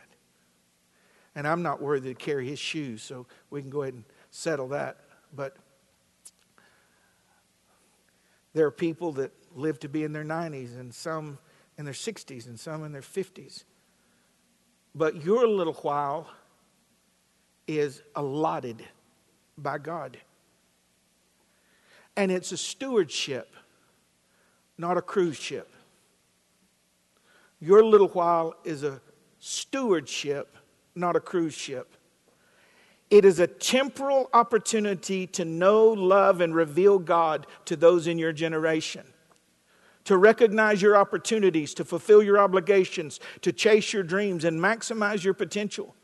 And 1.35 1.47
I'm 1.47 1.63
not 1.63 1.83
worthy 1.83 2.15
to 2.15 2.15
carry 2.15 2.49
his 2.49 2.59
shoes, 2.59 3.03
so 3.03 3.27
we 3.51 3.61
can 3.61 3.71
go 3.71 3.83
ahead 3.83 3.95
and 3.95 4.05
settle 4.31 4.69
that. 4.69 4.99
But 5.35 5.57
there 8.53 8.67
are 8.67 8.71
people 8.71 9.13
that 9.13 9.33
live 9.55 9.81
to 9.81 9.89
be 9.89 10.05
in 10.05 10.13
their 10.13 10.25
90s 10.25 10.79
and 10.79 10.95
some 10.95 11.39
in 11.77 11.85
their 11.85 11.95
60s 11.95 12.47
and 12.47 12.59
some 12.59 12.85
in 12.85 12.93
their 12.93 13.03
50s. 13.03 13.65
But 14.95 15.25
your 15.25 15.49
little 15.49 15.75
while 15.75 16.29
is 17.67 18.03
allotted 18.15 18.85
by 19.59 19.79
God. 19.79 20.19
And 22.17 22.31
it's 22.31 22.53
a 22.53 22.57
stewardship, 22.57 23.55
not 24.79 24.97
a 24.97 25.03
cruise 25.03 25.37
ship. 25.37 25.73
Your 27.61 27.85
little 27.85 28.09
while 28.09 28.55
is 28.65 28.85
a 28.85 29.01
stewardship, 29.39 30.57
not 30.95 31.17
a 31.17 31.21
cruise 31.21 31.55
ship. 31.55 31.97
It 33.11 33.25
is 33.25 33.39
a 33.39 33.47
temporal 33.47 34.29
opportunity 34.33 35.27
to 35.29 35.45
know, 35.45 35.89
love, 35.89 36.41
and 36.41 36.55
reveal 36.55 36.99
God 36.99 37.47
to 37.67 37.77
those 37.77 38.07
in 38.07 38.19
your 38.19 38.33
generation. 38.33 39.05
To 40.05 40.17
recognize 40.17 40.83
your 40.83 40.97
opportunities, 40.97 41.75
to 41.75 41.85
fulfill 41.85 42.23
your 42.23 42.39
obligations, 42.39 43.21
to 43.41 43.53
chase 43.53 43.93
your 43.93 44.03
dreams, 44.03 44.45
and 44.45 44.61
maximize 44.61 45.25
your 45.25 45.35
potential. 45.35 45.95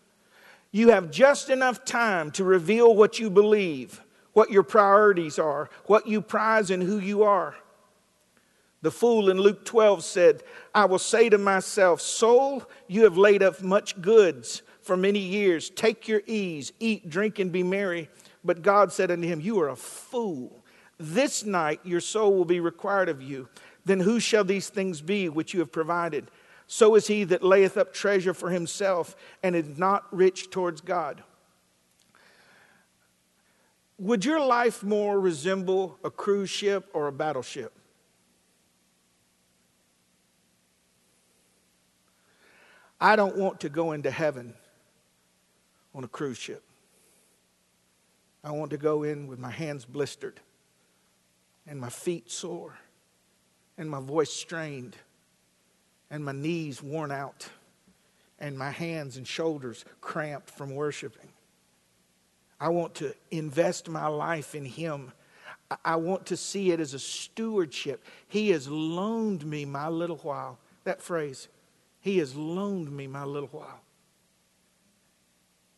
You 0.72 0.90
have 0.90 1.10
just 1.10 1.50
enough 1.50 1.84
time 1.84 2.30
to 2.32 2.44
reveal 2.44 2.94
what 2.94 3.18
you 3.18 3.28
believe, 3.28 4.00
what 4.32 4.50
your 4.50 4.62
priorities 4.62 5.38
are, 5.38 5.70
what 5.86 6.06
you 6.06 6.20
prize, 6.20 6.70
and 6.70 6.82
who 6.82 6.98
you 6.98 7.22
are. 7.22 7.54
The 8.82 8.90
fool 8.90 9.28
in 9.28 9.38
Luke 9.38 9.64
12 9.64 10.02
said, 10.04 10.42
I 10.74 10.86
will 10.86 10.98
say 10.98 11.28
to 11.28 11.38
myself, 11.38 12.00
Soul, 12.00 12.64
you 12.88 13.04
have 13.04 13.18
laid 13.18 13.42
up 13.42 13.62
much 13.62 14.00
goods 14.00 14.62
for 14.80 14.96
many 14.96 15.18
years. 15.18 15.68
Take 15.70 16.08
your 16.08 16.22
ease, 16.26 16.72
eat, 16.80 17.10
drink, 17.10 17.38
and 17.38 17.52
be 17.52 17.62
merry. 17.62 18.08
But 18.42 18.62
God 18.62 18.92
said 18.92 19.10
unto 19.10 19.28
him, 19.28 19.40
You 19.40 19.60
are 19.60 19.68
a 19.68 19.76
fool. 19.76 20.64
This 20.98 21.44
night 21.44 21.80
your 21.84 22.00
soul 22.00 22.34
will 22.34 22.44
be 22.44 22.60
required 22.60 23.08
of 23.08 23.22
you. 23.22 23.48
Then 23.84 24.00
who 24.00 24.20
shall 24.20 24.44
these 24.44 24.68
things 24.68 25.00
be 25.00 25.28
which 25.28 25.52
you 25.52 25.60
have 25.60 25.72
provided? 25.72 26.30
So 26.66 26.94
is 26.94 27.06
he 27.06 27.24
that 27.24 27.42
layeth 27.42 27.76
up 27.76 27.92
treasure 27.92 28.32
for 28.32 28.50
himself 28.50 29.16
and 29.42 29.56
is 29.56 29.76
not 29.76 30.04
rich 30.14 30.50
towards 30.50 30.80
God. 30.80 31.22
Would 34.00 34.24
your 34.24 34.40
life 34.40 34.82
more 34.82 35.20
resemble 35.20 35.98
a 36.02 36.10
cruise 36.10 36.48
ship 36.48 36.88
or 36.94 37.06
a 37.06 37.12
battleship? 37.12 37.70
I 42.98 43.14
don't 43.14 43.36
want 43.36 43.60
to 43.60 43.68
go 43.68 43.92
into 43.92 44.10
heaven 44.10 44.54
on 45.94 46.02
a 46.02 46.08
cruise 46.08 46.38
ship. 46.38 46.62
I 48.42 48.52
want 48.52 48.70
to 48.70 48.78
go 48.78 49.02
in 49.02 49.26
with 49.26 49.38
my 49.38 49.50
hands 49.50 49.84
blistered 49.84 50.40
and 51.66 51.78
my 51.78 51.90
feet 51.90 52.30
sore 52.30 52.78
and 53.76 53.90
my 53.90 54.00
voice 54.00 54.32
strained 54.32 54.96
and 56.10 56.24
my 56.24 56.32
knees 56.32 56.82
worn 56.82 57.12
out 57.12 57.50
and 58.38 58.56
my 58.56 58.70
hands 58.70 59.18
and 59.18 59.28
shoulders 59.28 59.84
cramped 60.00 60.48
from 60.48 60.74
worshiping. 60.74 61.29
I 62.60 62.68
want 62.68 62.94
to 62.96 63.14
invest 63.30 63.88
my 63.88 64.06
life 64.06 64.54
in 64.54 64.64
Him. 64.64 65.12
I 65.84 65.96
want 65.96 66.26
to 66.26 66.36
see 66.36 66.72
it 66.72 66.80
as 66.80 66.94
a 66.94 66.98
stewardship. 66.98 68.04
He 68.28 68.50
has 68.50 68.68
loaned 68.68 69.46
me 69.46 69.64
my 69.64 69.88
little 69.88 70.18
while. 70.18 70.58
That 70.84 71.00
phrase, 71.00 71.48
He 72.00 72.18
has 72.18 72.36
loaned 72.36 72.92
me 72.92 73.06
my 73.06 73.24
little 73.24 73.48
while. 73.48 73.80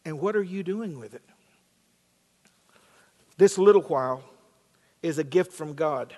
And 0.05 0.21
what 0.21 0.35
are 0.35 0.43
you 0.43 0.63
doing 0.63 0.99
with 0.99 1.15
it? 1.15 1.23
This 3.37 3.59
little 3.59 3.83
while 3.83 4.23
is 5.03 5.19
a 5.19 5.25
gift 5.25 5.53
from 5.53 5.75
God, 5.75 6.15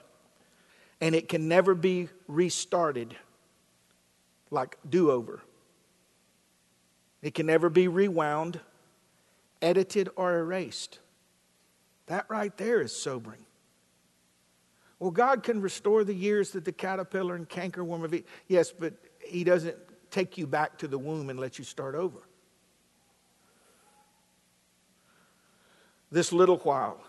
and 1.00 1.14
it 1.14 1.28
can 1.28 1.48
never 1.48 1.74
be 1.74 2.08
restarted 2.26 3.16
like 4.50 4.78
do 4.88 5.10
over. 5.10 5.42
It 7.22 7.34
can 7.34 7.46
never 7.46 7.70
be 7.70 7.88
rewound, 7.88 8.60
edited 9.64 10.10
or 10.14 10.38
erased. 10.38 11.00
That 12.06 12.26
right 12.28 12.56
there 12.56 12.80
is 12.80 12.94
sobering. 12.94 13.46
Well, 15.00 15.10
God 15.10 15.42
can 15.42 15.60
restore 15.60 16.04
the 16.04 16.14
years 16.14 16.50
that 16.50 16.64
the 16.64 16.72
caterpillar 16.72 17.34
and 17.34 17.48
cankerworm 17.48 18.02
have 18.02 18.14
eaten. 18.14 18.30
Yes, 18.46 18.70
but 18.70 18.94
He 19.24 19.42
doesn't 19.42 19.76
take 20.10 20.38
you 20.38 20.46
back 20.46 20.78
to 20.78 20.88
the 20.88 20.98
womb 20.98 21.30
and 21.30 21.40
let 21.40 21.58
you 21.58 21.64
start 21.64 21.94
over. 21.94 22.20
This 26.12 26.32
little 26.32 26.58
while 26.58 27.02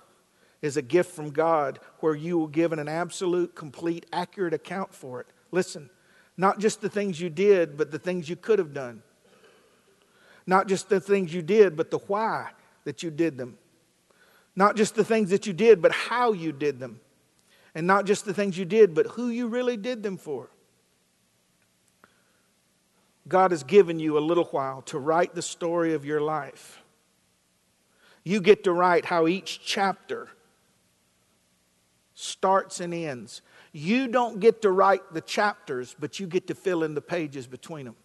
is 0.61 0.77
a 0.77 0.81
gift 0.81 1.11
from 1.11 1.29
God 1.29 1.79
where 1.99 2.15
you 2.15 2.39
will 2.39 2.47
give 2.47 2.71
an 2.73 2.87
absolute, 2.87 3.53
complete, 3.53 4.07
accurate 4.11 4.53
account 4.53 4.93
for 4.93 5.21
it. 5.21 5.27
Listen, 5.51 5.89
not 6.37 6.59
just 6.59 6.81
the 6.81 6.89
things 6.89 7.19
you 7.19 7.29
did, 7.29 7.77
but 7.77 7.91
the 7.91 7.99
things 7.99 8.27
you 8.27 8.35
could 8.35 8.57
have 8.57 8.73
done. 8.73 9.03
Not 10.47 10.67
just 10.67 10.89
the 10.89 10.99
things 10.99 11.33
you 11.33 11.41
did, 11.41 11.75
but 11.75 11.91
the 11.91 11.97
why 11.97 12.51
that 12.83 13.03
you 13.03 13.11
did 13.11 13.37
them. 13.37 13.57
Not 14.55 14.75
just 14.75 14.95
the 14.95 15.03
things 15.03 15.31
that 15.31 15.47
you 15.47 15.53
did, 15.53 15.81
but 15.81 15.91
how 15.91 16.31
you 16.31 16.51
did 16.51 16.79
them. 16.79 16.99
And 17.73 17.85
not 17.85 18.05
just 18.05 18.25
the 18.25 18.33
things 18.33 18.57
you 18.57 18.65
did, 18.65 18.93
but 18.93 19.07
who 19.07 19.27
you 19.27 19.47
really 19.47 19.75
did 19.75 20.01
them 20.01 20.17
for. 20.17 20.49
God 23.27 23.51
has 23.51 23.63
given 23.63 23.99
you 23.99 24.17
a 24.17 24.19
little 24.19 24.45
while 24.45 24.81
to 24.83 24.99
write 24.99 25.33
the 25.33 25.41
story 25.41 25.93
of 25.93 26.05
your 26.05 26.21
life. 26.21 26.81
You 28.23 28.39
get 28.39 28.63
to 28.63 28.71
write 28.71 29.05
how 29.05 29.27
each 29.27 29.61
chapter 29.65 30.29
starts 32.13 32.79
and 32.79 32.93
ends. 32.93 33.41
You 33.71 34.07
don't 34.07 34.39
get 34.39 34.61
to 34.61 34.71
write 34.71 35.13
the 35.13 35.21
chapters, 35.21 35.95
but 35.99 36.19
you 36.19 36.27
get 36.27 36.47
to 36.47 36.55
fill 36.55 36.83
in 36.83 36.93
the 36.93 37.01
pages 37.01 37.45
between 37.45 37.85
them. 37.85 37.95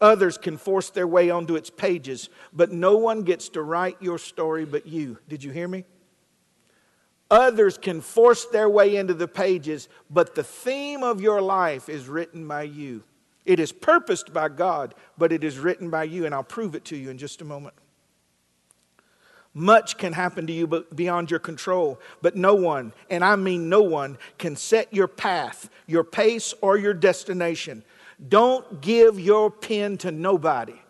Others 0.00 0.38
can 0.38 0.56
force 0.56 0.90
their 0.90 1.06
way 1.06 1.30
onto 1.30 1.56
its 1.56 1.70
pages, 1.70 2.28
but 2.52 2.72
no 2.72 2.96
one 2.96 3.22
gets 3.22 3.48
to 3.50 3.62
write 3.62 3.96
your 4.00 4.18
story 4.18 4.64
but 4.64 4.86
you. 4.86 5.18
Did 5.28 5.44
you 5.44 5.50
hear 5.50 5.68
me? 5.68 5.84
Others 7.30 7.78
can 7.78 8.00
force 8.00 8.44
their 8.46 8.68
way 8.68 8.96
into 8.96 9.14
the 9.14 9.28
pages, 9.28 9.88
but 10.10 10.34
the 10.34 10.44
theme 10.44 11.02
of 11.02 11.20
your 11.20 11.40
life 11.40 11.88
is 11.88 12.08
written 12.08 12.46
by 12.46 12.62
you. 12.62 13.02
It 13.44 13.60
is 13.60 13.72
purposed 13.72 14.32
by 14.32 14.48
God, 14.48 14.94
but 15.18 15.32
it 15.32 15.44
is 15.44 15.58
written 15.58 15.90
by 15.90 16.04
you, 16.04 16.26
and 16.26 16.34
I'll 16.34 16.42
prove 16.42 16.74
it 16.74 16.84
to 16.86 16.96
you 16.96 17.10
in 17.10 17.18
just 17.18 17.40
a 17.40 17.44
moment. 17.44 17.74
Much 19.56 19.98
can 19.98 20.12
happen 20.12 20.46
to 20.48 20.52
you 20.52 20.66
beyond 20.94 21.30
your 21.30 21.38
control, 21.38 22.00
but 22.20 22.34
no 22.34 22.54
one, 22.54 22.92
and 23.08 23.24
I 23.24 23.36
mean 23.36 23.68
no 23.68 23.82
one, 23.82 24.18
can 24.36 24.56
set 24.56 24.92
your 24.92 25.06
path, 25.06 25.70
your 25.86 26.02
pace, 26.02 26.52
or 26.60 26.76
your 26.76 26.94
destination. 26.94 27.84
Don't 28.28 28.80
give 28.80 29.18
your 29.18 29.50
pen 29.50 29.98
to 29.98 30.10
nobody. 30.10 30.80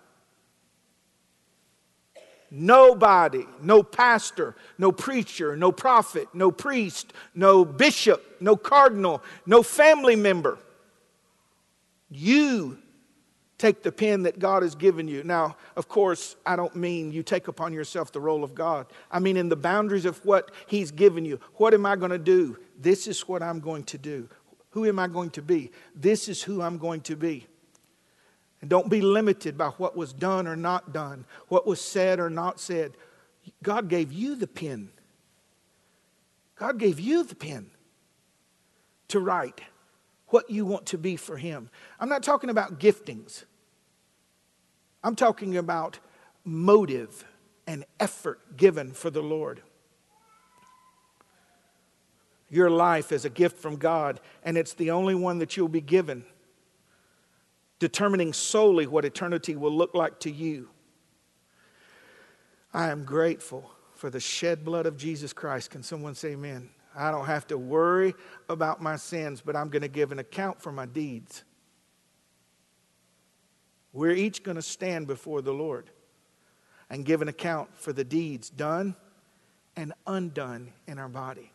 Nobody, 2.50 3.46
no 3.60 3.82
pastor, 3.82 4.54
no 4.78 4.92
preacher, 4.92 5.56
no 5.56 5.72
prophet, 5.72 6.28
no 6.32 6.52
priest, 6.52 7.12
no 7.34 7.64
bishop, 7.64 8.36
no 8.40 8.54
cardinal, 8.54 9.22
no 9.44 9.62
family 9.64 10.14
member. 10.14 10.58
You 12.10 12.78
take 13.58 13.82
the 13.82 13.90
pen 13.90 14.22
that 14.22 14.38
God 14.38 14.62
has 14.62 14.74
given 14.74 15.08
you. 15.08 15.24
Now, 15.24 15.56
of 15.74 15.88
course, 15.88 16.36
I 16.46 16.54
don't 16.54 16.76
mean 16.76 17.12
you 17.12 17.22
take 17.22 17.48
upon 17.48 17.72
yourself 17.72 18.12
the 18.12 18.20
role 18.20 18.44
of 18.44 18.54
God. 18.54 18.86
I 19.10 19.18
mean, 19.18 19.36
in 19.36 19.48
the 19.48 19.56
boundaries 19.56 20.04
of 20.04 20.24
what 20.24 20.50
He's 20.66 20.90
given 20.90 21.24
you. 21.24 21.40
What 21.54 21.74
am 21.74 21.86
I 21.86 21.96
going 21.96 22.10
to 22.10 22.18
do? 22.18 22.58
This 22.78 23.06
is 23.06 23.26
what 23.26 23.42
I'm 23.42 23.60
going 23.60 23.84
to 23.84 23.98
do. 23.98 24.28
Who 24.74 24.86
am 24.86 24.98
I 24.98 25.06
going 25.06 25.30
to 25.30 25.42
be? 25.42 25.70
This 25.94 26.28
is 26.28 26.42
who 26.42 26.60
I'm 26.60 26.78
going 26.78 27.02
to 27.02 27.14
be. 27.14 27.46
And 28.60 28.68
don't 28.68 28.90
be 28.90 29.00
limited 29.00 29.56
by 29.56 29.68
what 29.68 29.96
was 29.96 30.12
done 30.12 30.48
or 30.48 30.56
not 30.56 30.92
done, 30.92 31.26
what 31.46 31.64
was 31.64 31.80
said 31.80 32.18
or 32.18 32.28
not 32.28 32.58
said. 32.58 32.96
God 33.62 33.88
gave 33.88 34.12
you 34.12 34.34
the 34.34 34.48
pen. 34.48 34.88
God 36.56 36.80
gave 36.80 36.98
you 36.98 37.22
the 37.22 37.36
pen 37.36 37.70
to 39.08 39.20
write 39.20 39.60
what 40.28 40.50
you 40.50 40.66
want 40.66 40.86
to 40.86 40.98
be 40.98 41.14
for 41.14 41.36
Him. 41.36 41.70
I'm 42.00 42.08
not 42.08 42.24
talking 42.24 42.50
about 42.50 42.80
giftings, 42.80 43.44
I'm 45.04 45.14
talking 45.14 45.56
about 45.56 46.00
motive 46.44 47.24
and 47.68 47.84
effort 48.00 48.56
given 48.56 48.90
for 48.90 49.10
the 49.10 49.22
Lord. 49.22 49.62
Your 52.54 52.70
life 52.70 53.10
is 53.10 53.24
a 53.24 53.30
gift 53.30 53.58
from 53.58 53.74
God, 53.74 54.20
and 54.44 54.56
it's 54.56 54.74
the 54.74 54.92
only 54.92 55.16
one 55.16 55.40
that 55.40 55.56
you'll 55.56 55.66
be 55.66 55.80
given, 55.80 56.24
determining 57.80 58.32
solely 58.32 58.86
what 58.86 59.04
eternity 59.04 59.56
will 59.56 59.72
look 59.72 59.92
like 59.92 60.20
to 60.20 60.30
you. 60.30 60.68
I 62.72 62.90
am 62.90 63.04
grateful 63.04 63.68
for 63.96 64.08
the 64.08 64.20
shed 64.20 64.64
blood 64.64 64.86
of 64.86 64.96
Jesus 64.96 65.32
Christ. 65.32 65.70
Can 65.70 65.82
someone 65.82 66.14
say 66.14 66.34
amen? 66.34 66.70
I 66.94 67.10
don't 67.10 67.26
have 67.26 67.44
to 67.48 67.58
worry 67.58 68.14
about 68.48 68.80
my 68.80 68.94
sins, 68.94 69.42
but 69.44 69.56
I'm 69.56 69.68
going 69.68 69.82
to 69.82 69.88
give 69.88 70.12
an 70.12 70.20
account 70.20 70.62
for 70.62 70.70
my 70.70 70.86
deeds. 70.86 71.42
We're 73.92 74.12
each 74.12 74.44
going 74.44 74.54
to 74.54 74.62
stand 74.62 75.08
before 75.08 75.42
the 75.42 75.52
Lord 75.52 75.90
and 76.88 77.04
give 77.04 77.20
an 77.20 77.26
account 77.26 77.76
for 77.76 77.92
the 77.92 78.04
deeds 78.04 78.48
done 78.48 78.94
and 79.74 79.92
undone 80.06 80.72
in 80.86 81.00
our 81.00 81.08
body. 81.08 81.50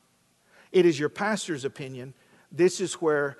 It 0.71 0.85
is 0.85 0.99
your 0.99 1.09
pastor's 1.09 1.65
opinion. 1.65 2.13
This 2.51 2.79
is 2.79 2.95
where 2.95 3.37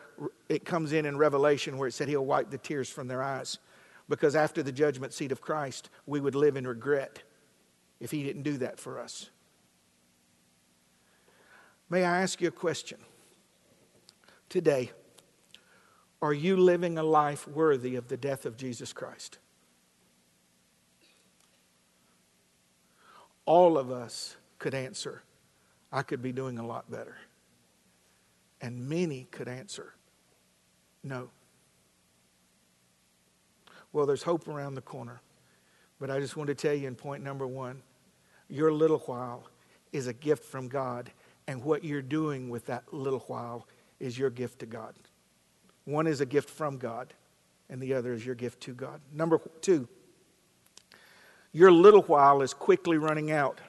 it 0.48 0.66
comes 0.66 0.94
in 0.94 1.06
in 1.06 1.18
Revelation, 1.18 1.78
where 1.78 1.88
it 1.88 1.94
said 1.94 2.08
he'll 2.08 2.26
wipe 2.26 2.50
the 2.50 2.58
tears 2.58 2.90
from 2.90 3.08
their 3.08 3.22
eyes. 3.22 3.58
Because 4.08 4.36
after 4.36 4.64
the 4.64 4.72
judgment 4.72 5.14
seat 5.14 5.32
of 5.32 5.42
Christ, 5.42 5.90
we 6.06 6.20
would 6.20 6.36
live 6.36 6.58
in 6.58 6.68
regret 6.68 7.22
if 8.00 8.12
he 8.12 8.24
didn't 8.24 8.44
do 8.44 8.58
that 8.58 8.80
for 8.80 9.00
us. 9.00 9.30
May 11.90 12.04
I 12.04 12.22
ask 12.22 12.42
you 12.42 12.48
a 12.48 12.52
question? 12.52 13.00
Today, 14.48 14.92
are 16.22 16.34
you 16.34 16.58
living 16.58 16.98
a 16.98 17.04
life 17.04 17.48
worthy 17.48 17.96
of 17.96 18.08
the 18.08 18.18
death 18.18 18.46
of 18.46 18.58
Jesus 18.58 18.94
Christ? 18.94 19.38
All 23.46 23.78
of 23.78 23.92
us 23.92 24.36
could 24.60 24.74
answer 24.74 25.24
I 25.92 26.04
could 26.04 26.22
be 26.22 26.32
doing 26.32 26.60
a 26.60 26.66
lot 26.66 26.90
better. 26.92 27.18
And 28.62 28.90
many 28.90 29.28
could 29.32 29.48
answer, 29.48 29.94
no. 31.04 31.30
Well, 33.94 34.06
there's 34.06 34.24
hope 34.24 34.48
around 34.48 34.76
the 34.76 34.82
corner. 34.82 35.22
But 36.00 36.10
I 36.10 36.20
just 36.20 36.38
want 36.38 36.48
to 36.48 36.56
tell 36.56 36.74
you 36.74 36.88
in 36.88 36.96
point 36.96 37.24
number 37.24 37.46
one 37.46 37.82
your 38.52 38.72
little 38.72 39.00
while 39.00 39.48
is 39.92 40.08
a 40.08 40.14
gift 40.14 40.44
from 40.44 40.68
God, 40.68 41.12
and 41.48 41.64
what 41.64 41.84
you're 41.84 42.02
doing 42.02 42.50
with 42.50 42.66
that 42.66 42.92
little 42.92 43.20
while 43.28 43.68
is 44.00 44.18
your 44.18 44.32
gift 44.32 44.60
to 44.60 44.66
God. 44.66 44.96
One 45.86 46.08
is 46.08 46.20
a 46.20 46.26
gift 46.26 46.50
from 46.50 46.78
God, 46.78 47.14
and 47.70 47.80
the 47.80 47.94
other 47.94 48.14
is 48.14 48.26
your 48.26 48.36
gift 48.36 48.62
to 48.62 48.74
God. 48.74 49.02
Number 49.14 49.40
two, 49.62 49.88
your 51.52 51.72
little 51.72 52.02
while 52.04 52.42
is 52.42 52.54
quickly 52.54 52.98
running 52.98 53.32
out. 53.32 53.62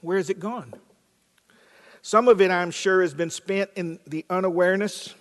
Where 0.00 0.16
has 0.16 0.30
it 0.30 0.40
gone? 0.40 0.74
Some 2.02 2.28
of 2.28 2.40
it, 2.40 2.50
I'm 2.50 2.70
sure, 2.70 3.02
has 3.02 3.14
been 3.14 3.30
spent 3.30 3.70
in 3.74 3.98
the 4.06 4.24
unawareness, 4.30 5.14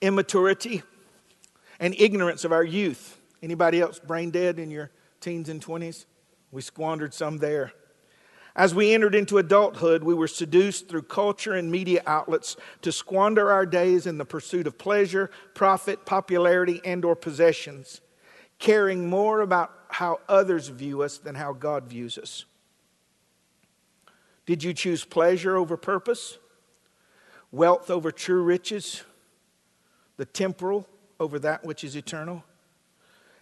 immaturity, 0.00 0.82
and 1.80 1.94
ignorance 1.98 2.44
of 2.44 2.52
our 2.52 2.64
youth. 2.64 3.18
Anybody 3.42 3.80
else 3.80 3.98
brain 3.98 4.30
dead 4.30 4.58
in 4.58 4.70
your 4.70 4.90
teens 5.20 5.48
and 5.48 5.64
20s? 5.64 6.04
We 6.50 6.62
squandered 6.62 7.14
some 7.14 7.38
there. 7.38 7.72
As 8.54 8.74
we 8.74 8.94
entered 8.94 9.14
into 9.14 9.36
adulthood, 9.36 10.02
we 10.02 10.14
were 10.14 10.28
seduced 10.28 10.88
through 10.88 11.02
culture 11.02 11.52
and 11.52 11.70
media 11.70 12.02
outlets 12.06 12.56
to 12.80 12.90
squander 12.90 13.50
our 13.50 13.66
days 13.66 14.06
in 14.06 14.16
the 14.16 14.24
pursuit 14.24 14.66
of 14.66 14.78
pleasure, 14.78 15.30
profit, 15.52 16.06
popularity, 16.06 16.80
and 16.82 17.04
or 17.04 17.14
possessions, 17.14 18.00
caring 18.58 19.10
more 19.10 19.42
about 19.42 19.72
how 19.90 20.20
others 20.26 20.68
view 20.68 21.02
us 21.02 21.18
than 21.18 21.34
how 21.34 21.52
God 21.52 21.84
views 21.84 22.16
us. 22.16 22.46
Did 24.46 24.62
you 24.62 24.72
choose 24.72 25.04
pleasure 25.04 25.56
over 25.56 25.76
purpose? 25.76 26.38
Wealth 27.50 27.90
over 27.90 28.10
true 28.12 28.42
riches? 28.42 29.02
The 30.16 30.24
temporal 30.24 30.88
over 31.20 31.38
that 31.40 31.64
which 31.64 31.84
is 31.84 31.96
eternal? 31.96 32.44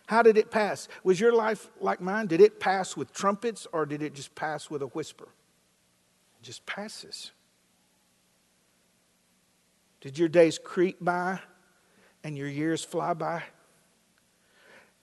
How 0.07 0.23
did 0.23 0.37
it 0.37 0.51
pass? 0.51 0.89
Was 1.03 1.21
your 1.21 1.33
life 1.33 1.69
like 1.81 2.01
mine? 2.01 2.27
Did 2.27 2.41
it 2.41 2.61
pass 2.61 2.97
with 2.97 3.13
trumpets 3.13 3.67
or 3.73 3.87
did 3.87 4.03
it 4.03 4.15
just 4.15 4.35
pass 4.35 4.71
with 4.71 4.83
a 4.83 4.87
whisper? 4.89 5.29
It 6.41 6.45
just 6.45 6.65
passes. 6.67 7.31
Did 10.01 10.19
your 10.19 10.29
days 10.29 10.59
creep 10.59 11.03
by 11.03 11.41
and 12.23 12.37
your 12.37 12.49
years 12.49 12.85
fly 12.85 13.15
by? 13.15 13.43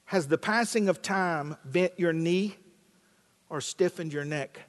Has 0.05 0.27
the 0.27 0.37
passing 0.37 0.89
of 0.89 1.01
time 1.01 1.57
bent 1.65 1.93
your 1.97 2.13
knee 2.13 2.55
or 3.49 3.61
stiffened 3.61 4.13
your 4.13 4.25
neck? 4.25 4.59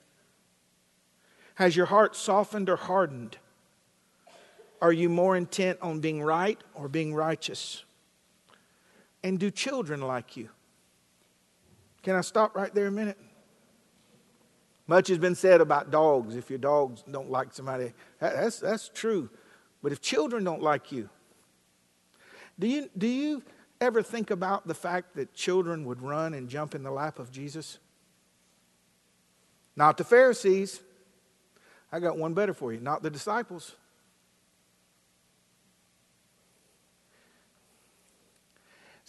Has 1.57 1.77
your 1.77 1.87
heart 1.87 2.17
softened 2.17 2.69
or 2.69 2.77
hardened? 2.77 3.38
Are 4.81 4.93
you 4.93 5.09
more 5.09 5.37
intent 5.37 5.79
on 5.81 6.01
being 6.01 6.23
right 6.23 6.61
or 6.75 6.88
being 6.88 7.15
righteous? 7.15 7.85
And 9.23 9.38
do 9.38 9.51
children 9.51 10.01
like 10.01 10.37
you? 10.37 10.49
Can 12.03 12.17
I 12.17 12.21
stop 12.23 12.57
right 12.57 12.75
there 12.75 12.88
a 12.88 12.91
minute? 12.91 13.19
Much 14.88 15.09
has 15.09 15.19
been 15.19 15.37
said 15.37 15.61
about 15.61 15.91
dogs. 15.91 16.35
If 16.35 16.51
your 16.51 16.59
dogs 16.59 17.05
don't 17.09 17.31
like 17.31 17.55
somebody, 17.55 17.93
that's, 18.19 18.59
that's 18.59 18.88
true. 18.88 19.31
But 19.83 19.93
if 19.93 20.01
children 20.01 20.43
don't 20.43 20.62
like 20.62 20.91
you, 20.91 21.09
do 22.59 22.67
you, 22.67 22.91
do 22.97 23.07
you 23.07 23.43
ever 23.81 24.03
think 24.03 24.31
about 24.31 24.67
the 24.67 24.75
fact 24.75 25.15
that 25.15 25.33
children 25.35 25.85
would 25.85 26.03
run 26.03 26.35
and 26.35 26.49
jump 26.49 26.75
in 26.75 26.83
the 26.83 26.91
lap 26.91 27.19
of 27.19 27.31
Jesus? 27.31 27.79
Not 29.77 29.97
the 29.97 30.05
Pharisees. 30.05 30.81
I 31.93 32.01
got 32.01 32.17
one 32.17 32.33
better 32.35 32.55
for 32.55 32.73
you. 32.73 32.81
Not 32.81 33.03
the 33.03 33.11
disciples. 33.11 33.77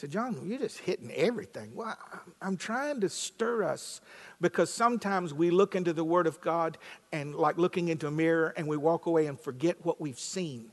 said, 0.04 0.12
John, 0.12 0.38
you're 0.46 0.60
just 0.60 0.80
hitting 0.80 1.10
everything. 1.13 1.74
Well, 1.74 1.98
I'm 2.41 2.58
trying 2.58 3.00
to 3.00 3.08
stir 3.08 3.63
us 3.63 4.02
because 4.41 4.69
sometimes 4.69 5.34
we 5.34 5.50
look 5.50 5.76
into 5.76 5.93
the 5.93 6.04
Word 6.04 6.28
of 6.28 6.41
God 6.41 6.78
and, 7.13 7.34
like 7.34 7.58
looking 7.58 7.88
into 7.88 8.08
a 8.08 8.12
mirror, 8.12 8.54
and 8.58 8.67
we 8.67 8.76
walk 8.76 9.06
away 9.06 9.28
and 9.28 9.39
forget 9.39 9.78
what 9.86 10.02
we've 10.02 10.19
seen. 10.19 10.72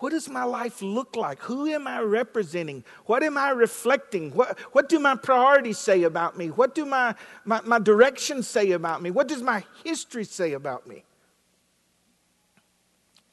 What 0.00 0.10
does 0.10 0.28
my 0.28 0.44
life 0.44 0.80
look 0.80 1.16
like? 1.16 1.40
Who 1.42 1.66
am 1.66 1.86
I 1.86 2.00
representing? 2.00 2.84
What 3.06 3.22
am 3.22 3.36
I 3.36 3.50
reflecting? 3.50 4.30
What, 4.32 4.58
what 4.72 4.88
do 4.88 4.98
my 4.98 5.16
priorities 5.16 5.78
say 5.78 6.04
about 6.04 6.38
me? 6.38 6.48
What 6.48 6.74
do 6.74 6.84
my, 6.84 7.14
my, 7.44 7.60
my 7.62 7.78
directions 7.78 8.46
say 8.46 8.72
about 8.72 9.02
me? 9.02 9.10
What 9.10 9.28
does 9.28 9.42
my 9.42 9.64
history 9.84 10.24
say 10.24 10.52
about 10.52 10.86
me? 10.86 11.04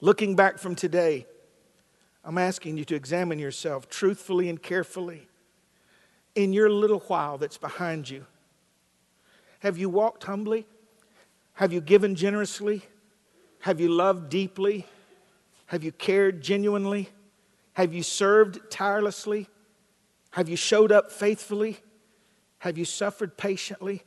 Looking 0.01 0.35
back 0.35 0.57
from 0.57 0.75
today, 0.75 1.27
I'm 2.23 2.37
asking 2.37 2.77
you 2.77 2.85
to 2.85 2.95
examine 2.95 3.37
yourself 3.37 3.87
truthfully 3.87 4.49
and 4.49 4.61
carefully 4.61 5.27
in 6.33 6.51
your 6.51 6.69
little 6.69 6.99
while 7.01 7.37
that's 7.37 7.57
behind 7.57 8.09
you. 8.09 8.25
Have 9.59 9.77
you 9.77 9.89
walked 9.89 10.23
humbly? 10.23 10.65
Have 11.53 11.71
you 11.71 11.79
given 11.79 12.15
generously? 12.15 12.83
Have 13.59 13.79
you 13.79 13.89
loved 13.89 14.29
deeply? 14.29 14.85
Have 15.67 15.83
you 15.83 15.91
cared 15.91 16.41
genuinely? 16.41 17.09
Have 17.73 17.93
you 17.93 18.03
served 18.03 18.71
tirelessly? 18.71 19.49
Have 20.31 20.49
you 20.49 20.55
showed 20.55 20.91
up 20.91 21.11
faithfully? 21.11 21.79
Have 22.59 22.77
you 22.77 22.85
suffered 22.85 23.37
patiently? 23.37 24.03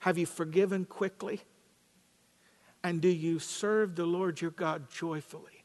Have 0.00 0.18
you 0.18 0.26
forgiven 0.26 0.84
quickly? 0.84 1.42
And 2.82 3.00
do 3.00 3.08
you 3.08 3.38
serve 3.38 3.94
the 3.94 4.06
Lord 4.06 4.40
your 4.40 4.50
God 4.50 4.90
joyfully? 4.90 5.64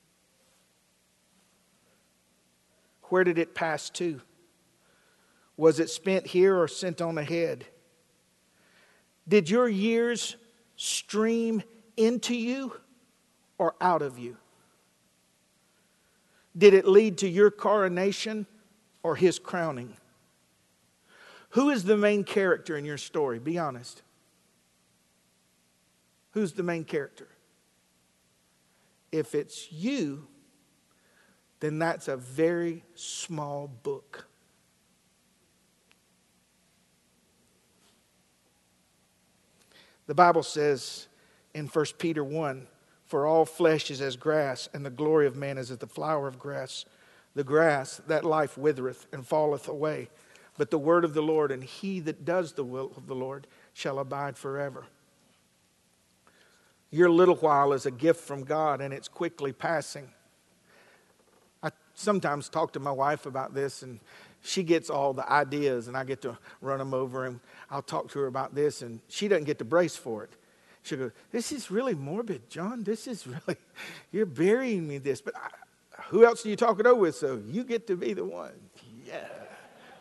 Where 3.04 3.24
did 3.24 3.38
it 3.38 3.56
pass 3.56 3.90
to? 3.92 4.22
Was 5.56 5.80
it 5.80 5.90
spent 5.90 6.28
here 6.28 6.58
or 6.58 6.68
sent 6.68 7.02
on 7.02 7.18
ahead? 7.18 7.66
Did 9.28 9.50
your 9.50 9.68
years 9.68 10.36
stream 10.76 11.64
into 11.96 12.36
you 12.36 12.74
or 13.58 13.76
out 13.82 14.02
of 14.02 14.20
you? 14.20 14.38
Did 16.58 16.74
it 16.74 16.88
lead 16.88 17.20
to 17.20 17.28
your 17.30 17.52
coronation 17.52 18.48
or 19.04 19.16
his 19.16 19.38
crowning? 19.38 19.96
Who 21.52 21.70
is 21.70 21.84
the 21.84 21.98
main 21.98 22.24
character 22.24 22.78
in 22.78 22.86
your 22.86 22.98
story? 22.98 23.40
Be 23.40 23.58
honest. 23.58 24.02
Who's 26.32 26.54
the 26.54 26.64
main 26.64 26.84
character? 26.84 27.28
If 29.12 29.36
it's 29.36 29.72
you, 29.72 30.28
then 31.60 31.80
that's 31.80 32.08
a 32.08 32.18
very 32.18 32.84
small 32.96 33.68
book. 33.68 34.28
The 40.08 40.16
Bible 40.16 40.44
says 40.44 41.08
in 41.54 41.68
1 41.68 41.86
Peter 41.98 42.24
1 42.24 42.68
For 43.08 43.26
all 43.26 43.46
flesh 43.46 43.90
is 43.90 44.02
as 44.02 44.16
grass, 44.16 44.70
and 44.74 44.86
the 44.86 44.90
glory 44.90 45.28
of 45.28 45.36
man 45.36 45.58
is 45.58 45.72
as 45.72 45.78
the 45.78 45.88
flower 45.88 46.28
of 46.28 46.38
grass. 46.38 46.86
The 47.36 47.44
grass, 47.44 48.02
that 48.08 48.26
life 48.26 48.58
withereth 48.58 49.08
and 49.12 49.26
falleth 49.26 49.68
away. 49.68 50.10
But 50.58 50.72
the 50.72 50.78
word 50.78 51.06
of 51.06 51.14
the 51.14 51.22
Lord, 51.22 51.52
and 51.52 51.64
he 51.64 52.00
that 52.02 52.26
does 52.26 52.54
the 52.54 52.64
will 52.64 52.92
of 52.98 53.08
the 53.08 53.16
Lord, 53.16 53.48
shall 53.74 54.00
abide 54.00 54.38
forever. 54.38 54.86
Your 56.90 57.10
little 57.10 57.36
while 57.36 57.74
is 57.74 57.86
a 57.86 57.92
gift 57.92 58.22
from 58.22 58.44
God, 58.44 58.82
and 58.82 58.94
it's 58.94 59.08
quickly 59.08 59.52
passing 59.52 60.10
I 61.64 61.72
sometimes 61.96 62.50
talk 62.50 62.74
to 62.74 62.80
my 62.80 62.92
wife 62.92 63.26
about 63.26 63.54
this, 63.54 63.82
and 63.82 64.00
she 64.44 64.64
gets 64.64 64.90
all 64.90 65.14
the 65.14 65.30
ideas, 65.30 65.88
and 65.88 65.98
I 65.98 66.04
get 66.04 66.22
to 66.22 66.38
run 66.62 66.80
them 66.80 66.94
over, 66.94 67.26
and 67.26 67.40
I'll 67.70 67.82
talk 67.82 68.10
to 68.12 68.20
her 68.20 68.28
about 68.28 68.56
this, 68.56 68.82
and 68.82 69.00
she 69.08 69.28
doesn't 69.28 69.46
get 69.46 69.58
to 69.60 69.66
brace 69.66 69.96
for 69.96 70.24
it. 70.24 70.32
She'll 70.88 70.98
go, 70.98 71.12
This 71.32 71.52
is 71.52 71.70
really 71.70 71.96
morbid, 71.96 72.50
John. 72.50 72.84
This 72.84 73.08
is 73.08 73.28
really, 73.28 73.58
you're 74.12 74.26
burying 74.26 74.88
me 74.88 74.98
this. 74.98 75.22
But 75.22 75.36
I, 75.36 75.50
who 76.10 76.26
else 76.26 76.44
do 76.44 76.50
you 76.50 76.56
talk 76.56 76.80
it 76.80 76.86
over 76.86 77.02
with? 77.02 77.16
So 77.16 77.42
you 77.46 77.64
get 77.64 77.88
to 77.88 77.98
be 77.98 78.14
the 78.14 78.26
one. 78.26 78.54
Yeah. 79.06 79.28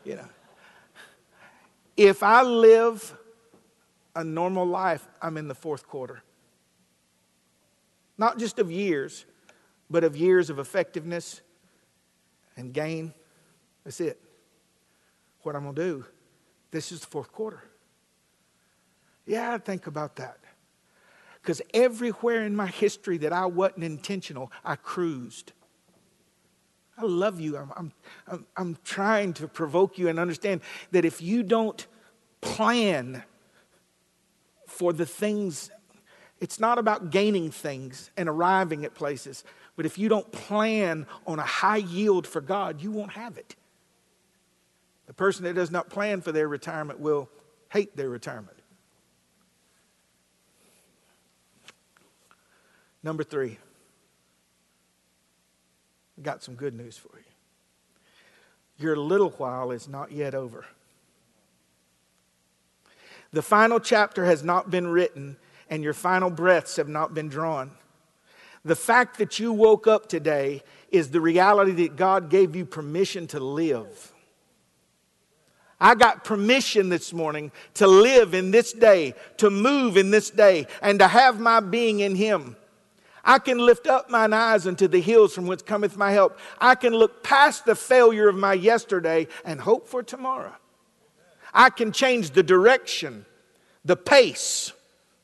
You 0.05 0.17
know. 0.17 0.29
If 1.97 2.23
I 2.23 2.43
live 2.43 3.17
a 4.15 4.23
normal 4.23 4.67
life, 4.67 5.07
I'm 5.21 5.37
in 5.37 5.49
the 5.49 5.55
fourth 5.55 5.87
quarter. 5.89 6.23
Not 8.19 8.39
just 8.39 8.59
of 8.59 8.71
years, 8.71 9.27
but 9.91 10.05
of 10.05 10.17
years 10.17 10.51
of 10.51 10.59
effectiveness 10.59 11.41
and 12.57 12.73
gain. 12.73 13.13
That's 13.85 14.01
it. 14.01 14.21
What 15.43 15.57
I'm 15.57 15.63
going 15.65 15.75
to 15.75 15.83
do, 15.83 16.05
this 16.71 16.93
is 16.93 17.01
the 17.01 17.07
fourth 17.07 17.33
quarter. 17.33 17.63
Yeah, 19.27 19.55
I 19.55 19.59
think 19.59 19.87
about 19.87 20.17
that. 20.17 20.39
Because 21.47 21.63
everywhere 21.73 22.43
in 22.43 22.57
my 22.57 22.67
history 22.67 23.19
that 23.19 23.33
I 23.33 23.47
wasn't 23.47 23.85
intentional, 23.85 24.51
I 24.65 24.75
cruised. 24.75 25.53
I 26.99 27.05
love 27.05 27.39
you. 27.39 27.57
I'm, 27.57 27.71
I'm, 27.77 27.93
I'm, 28.27 28.47
I'm 28.57 28.79
trying 28.83 29.33
to 29.35 29.47
provoke 29.47 29.97
you 29.97 30.09
and 30.09 30.19
understand 30.19 30.61
that 30.91 31.05
if 31.05 31.23
you 31.23 31.45
don't 31.45 31.87
plan 32.41 33.23
for 34.67 34.93
the 34.93 35.07
things, 35.07 35.71
it's 36.41 36.59
not 36.59 36.79
about 36.79 37.11
gaining 37.11 37.53
things 37.53 38.11
and 38.17 38.29
arriving 38.29 38.85
at 38.85 38.95
places. 38.95 39.45
But 39.77 39.87
if 39.87 39.99
you 39.99 40.09
don't 40.09 40.33
plan 40.33 41.07
on 41.29 41.39
a 41.39 41.47
high 41.47 41.77
yield 41.77 42.27
for 42.27 42.41
God, 42.41 42.83
you 42.83 42.91
won't 42.91 43.13
have 43.13 43.39
it. 43.39 43.55
The 45.07 45.15
person 45.15 45.45
that 45.45 45.55
does 45.55 45.71
not 45.71 45.91
plan 45.91 46.23
for 46.23 46.33
their 46.33 46.49
retirement 46.49 46.99
will 46.99 47.31
hate 47.69 47.97
their 47.97 48.09
retirement. 48.09 48.56
Number 53.07 53.23
three, 53.23 53.57
I 56.19 56.23
got 56.23 56.43
some 56.43 56.57
good 56.57 56.75
news 56.75 56.99
for 56.99 57.17
you. 57.17 58.85
Your 58.85 58.97
little 58.97 59.31
while 59.31 59.71
is 59.71 59.87
not 59.87 60.11
yet 60.11 60.35
over. 60.35 60.67
The 63.31 63.43
final 63.43 63.79
chapter 63.79 64.25
has 64.25 64.43
not 64.43 64.73
been 64.73 64.89
written, 64.89 65.37
and 65.71 65.85
your 65.85 65.93
final 65.93 66.31
breaths 66.31 66.75
have 66.75 66.89
not 66.89 67.15
been 67.15 67.29
drawn. 67.29 67.71
The 68.65 68.75
fact 68.75 69.19
that 69.19 69.39
you 69.39 69.53
woke 69.53 69.87
up 69.87 70.09
today 70.09 70.65
is 70.91 71.11
the 71.11 71.21
reality 71.21 71.71
that 71.85 71.95
God 71.95 72.29
gave 72.29 72.57
you 72.57 72.65
permission 72.65 73.29
to 73.29 73.39
live. 73.39 74.13
I 75.81 75.95
got 75.95 76.25
permission 76.25 76.89
this 76.89 77.13
morning 77.13 77.53
to 77.75 77.87
live 77.87 78.35
in 78.35 78.51
this 78.51 78.73
day, 78.73 79.15
to 79.37 79.49
move 79.49 79.97
in 79.97 80.11
this 80.11 80.29
day, 80.29 80.67
and 80.83 80.99
to 80.99 81.07
have 81.07 81.39
my 81.39 81.61
being 81.61 82.01
in 82.01 82.17
Him. 82.17 82.57
I 83.27 83.39
can 83.39 83.59
lift 83.59 83.87
up 83.87 84.09
mine 84.09 84.33
eyes 84.33 84.67
unto 84.67 84.89
the 84.89 85.01
hills 85.01 85.35
from 85.35 85.47
whence 85.47 85.61
cometh 85.61 85.99
my 85.99 86.13
help. 86.13 86.39
I 86.59 86.77
can 86.77 86.95
look 86.95 87.23
past 87.23 87.67
the 87.67 87.75
failure 87.75 88.29
of 88.29 88.37
my 88.37 88.55
yesterday 88.55 89.27
and 89.45 89.61
hope 89.61 89.87
for 89.87 90.03
tomorrow. 90.03 90.55
I 91.53 91.69
can 91.69 91.93
change 91.93 92.31
the 92.31 92.43
direction, 92.43 93.27
the 93.85 93.97
pace, 93.97 94.73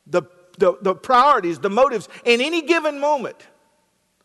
the 0.07 0.23
the, 0.59 0.77
the 0.81 0.95
priorities, 0.95 1.59
the 1.59 1.71
motives 1.71 2.09
in 2.25 2.41
any 2.41 2.63
given 2.63 3.01
moment. 3.01 3.37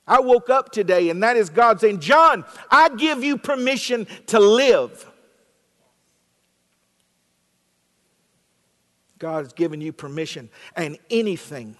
I 0.07 0.19
woke 0.19 0.49
up 0.49 0.71
today, 0.71 1.09
and 1.09 1.21
that 1.23 1.35
is 1.35 1.49
God 1.49 1.81
saying, 1.81 1.99
John, 1.99 2.45
I 2.71 2.89
give 2.89 3.23
you 3.23 3.37
permission 3.37 4.07
to 4.27 4.39
live. 4.39 5.05
God 9.19 9.45
has 9.45 9.53
given 9.53 9.81
you 9.81 9.91
permission, 9.91 10.49
and 10.75 10.97
anything, 11.09 11.75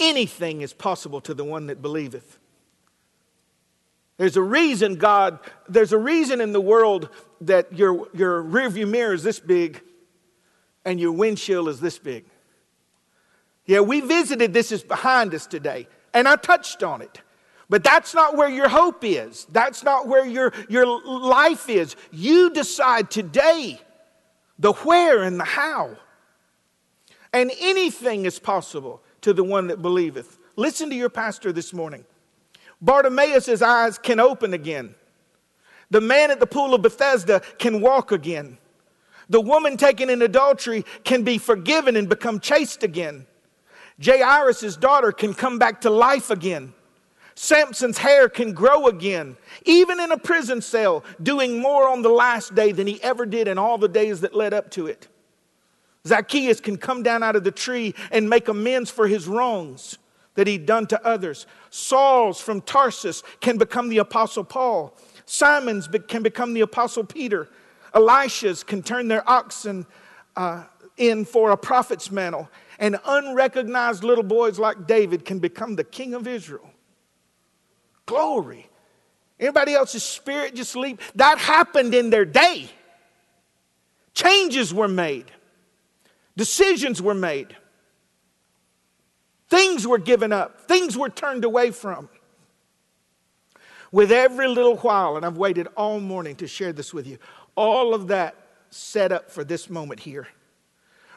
anything 0.00 0.60
is 0.62 0.72
possible 0.72 1.20
to 1.22 1.34
the 1.34 1.44
one 1.44 1.66
that 1.66 1.82
believeth. 1.82 2.38
There's 4.16 4.36
a 4.36 4.42
reason, 4.42 4.96
God, 4.96 5.38
there's 5.68 5.92
a 5.92 5.98
reason 5.98 6.40
in 6.40 6.52
the 6.52 6.60
world 6.60 7.08
that 7.42 7.72
your, 7.72 8.08
your 8.12 8.42
rearview 8.42 8.88
mirror 8.88 9.14
is 9.14 9.22
this 9.22 9.38
big 9.38 9.80
and 10.84 10.98
your 10.98 11.12
windshield 11.12 11.68
is 11.68 11.80
this 11.80 11.98
big. 11.98 12.24
Yeah, 13.64 13.80
we 13.80 14.00
visited 14.00 14.52
this 14.52 14.72
is 14.72 14.82
behind 14.82 15.34
us 15.34 15.46
today, 15.46 15.86
and 16.14 16.26
I 16.26 16.36
touched 16.36 16.82
on 16.82 17.02
it. 17.02 17.20
But 17.68 17.84
that's 17.84 18.14
not 18.14 18.34
where 18.34 18.48
your 18.48 18.68
hope 18.68 19.04
is. 19.04 19.46
That's 19.52 19.84
not 19.84 20.08
where 20.08 20.24
your, 20.24 20.54
your 20.70 20.86
life 20.86 21.68
is. 21.68 21.96
You 22.10 22.50
decide 22.50 23.10
today 23.10 23.78
the 24.58 24.72
where 24.72 25.22
and 25.22 25.38
the 25.38 25.44
how. 25.44 25.96
And 27.32 27.52
anything 27.60 28.24
is 28.24 28.38
possible 28.38 29.02
to 29.22 29.32
the 29.32 29.44
one 29.44 29.66
that 29.68 29.82
believeth. 29.82 30.38
Listen 30.56 30.90
to 30.90 30.96
your 30.96 31.08
pastor 31.08 31.52
this 31.52 31.72
morning. 31.72 32.04
Bartimaeus' 32.80 33.62
eyes 33.62 33.98
can 33.98 34.20
open 34.20 34.54
again. 34.54 34.94
The 35.90 36.00
man 36.00 36.30
at 36.30 36.40
the 36.40 36.46
pool 36.46 36.74
of 36.74 36.82
Bethesda 36.82 37.40
can 37.58 37.80
walk 37.80 38.12
again. 38.12 38.58
The 39.28 39.40
woman 39.40 39.76
taken 39.76 40.10
in 40.10 40.22
adultery 40.22 40.84
can 41.04 41.22
be 41.22 41.38
forgiven 41.38 41.96
and 41.96 42.08
become 42.08 42.40
chaste 42.40 42.82
again. 42.82 43.26
Jairus' 44.02 44.76
daughter 44.76 45.12
can 45.12 45.34
come 45.34 45.58
back 45.58 45.80
to 45.82 45.90
life 45.90 46.30
again. 46.30 46.72
Samson's 47.34 47.98
hair 47.98 48.28
can 48.28 48.52
grow 48.52 48.88
again, 48.88 49.36
even 49.64 50.00
in 50.00 50.10
a 50.10 50.18
prison 50.18 50.60
cell, 50.60 51.04
doing 51.22 51.60
more 51.60 51.88
on 51.88 52.02
the 52.02 52.08
last 52.08 52.54
day 52.54 52.72
than 52.72 52.86
he 52.86 53.00
ever 53.02 53.26
did 53.26 53.46
in 53.46 53.58
all 53.58 53.78
the 53.78 53.88
days 53.88 54.22
that 54.22 54.34
led 54.34 54.52
up 54.52 54.70
to 54.72 54.86
it. 54.86 55.08
Zacchaeus 56.06 56.60
can 56.60 56.76
come 56.76 57.02
down 57.02 57.22
out 57.22 57.36
of 57.36 57.44
the 57.44 57.50
tree 57.50 57.94
and 58.10 58.28
make 58.28 58.48
amends 58.48 58.90
for 58.90 59.06
his 59.06 59.26
wrongs 59.26 59.98
that 60.34 60.46
he'd 60.46 60.66
done 60.66 60.86
to 60.86 61.06
others. 61.06 61.46
Saul's 61.70 62.40
from 62.40 62.60
Tarsus 62.60 63.22
can 63.40 63.58
become 63.58 63.88
the 63.88 63.98
Apostle 63.98 64.44
Paul. 64.44 64.96
Simon's 65.26 65.88
can 66.06 66.22
become 66.22 66.54
the 66.54 66.60
Apostle 66.60 67.04
Peter. 67.04 67.48
Elisha's 67.92 68.62
can 68.62 68.82
turn 68.82 69.08
their 69.08 69.28
oxen 69.28 69.84
uh, 70.36 70.64
in 70.96 71.24
for 71.24 71.50
a 71.50 71.56
prophet's 71.56 72.10
mantle. 72.10 72.48
And 72.78 72.98
unrecognized 73.04 74.04
little 74.04 74.22
boys 74.22 74.58
like 74.58 74.86
David 74.86 75.24
can 75.24 75.40
become 75.40 75.74
the 75.74 75.84
king 75.84 76.14
of 76.14 76.28
Israel. 76.28 76.70
Glory. 78.06 78.70
Anybody 79.40 79.74
else's 79.74 80.02
spirit 80.02 80.54
just 80.54 80.76
leave? 80.76 80.98
That 81.16 81.38
happened 81.38 81.94
in 81.94 82.10
their 82.10 82.24
day. 82.24 82.70
Changes 84.14 84.72
were 84.72 84.88
made. 84.88 85.30
Decisions 86.38 87.02
were 87.02 87.14
made. 87.14 87.56
Things 89.48 89.88
were 89.88 89.98
given 89.98 90.32
up. 90.32 90.68
Things 90.68 90.96
were 90.96 91.08
turned 91.08 91.44
away 91.44 91.72
from. 91.72 92.08
With 93.90 94.12
every 94.12 94.46
little 94.46 94.76
while, 94.76 95.16
and 95.16 95.26
I've 95.26 95.36
waited 95.36 95.66
all 95.76 95.98
morning 95.98 96.36
to 96.36 96.46
share 96.46 96.72
this 96.72 96.94
with 96.94 97.08
you, 97.08 97.18
all 97.56 97.92
of 97.92 98.06
that 98.08 98.36
set 98.70 99.10
up 99.10 99.32
for 99.32 99.42
this 99.42 99.68
moment 99.68 99.98
here. 99.98 100.28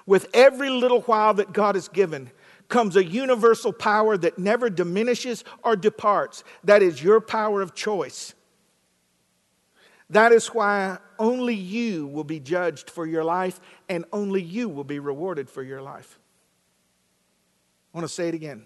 With 0.07 0.27
every 0.33 0.71
little 0.71 1.01
while 1.01 1.35
that 1.35 1.53
God 1.53 1.75
has 1.75 1.87
given 1.87 2.31
comes 2.67 2.95
a 2.95 3.05
universal 3.05 3.71
power 3.71 4.17
that 4.17 4.39
never 4.39 4.71
diminishes 4.71 5.43
or 5.63 5.75
departs. 5.75 6.43
That 6.63 6.81
is 6.81 7.03
your 7.03 7.21
power 7.21 7.61
of 7.61 7.75
choice. 7.75 8.33
That 10.11 10.33
is 10.33 10.47
why 10.47 10.97
only 11.17 11.55
you 11.55 12.05
will 12.05 12.25
be 12.25 12.41
judged 12.41 12.89
for 12.89 13.05
your 13.05 13.23
life 13.23 13.61
and 13.87 14.03
only 14.11 14.41
you 14.41 14.67
will 14.67 14.83
be 14.83 14.99
rewarded 14.99 15.49
for 15.49 15.63
your 15.63 15.81
life. 15.81 16.19
I 17.93 17.97
want 17.97 18.07
to 18.07 18.13
say 18.13 18.27
it 18.27 18.33
again. 18.33 18.65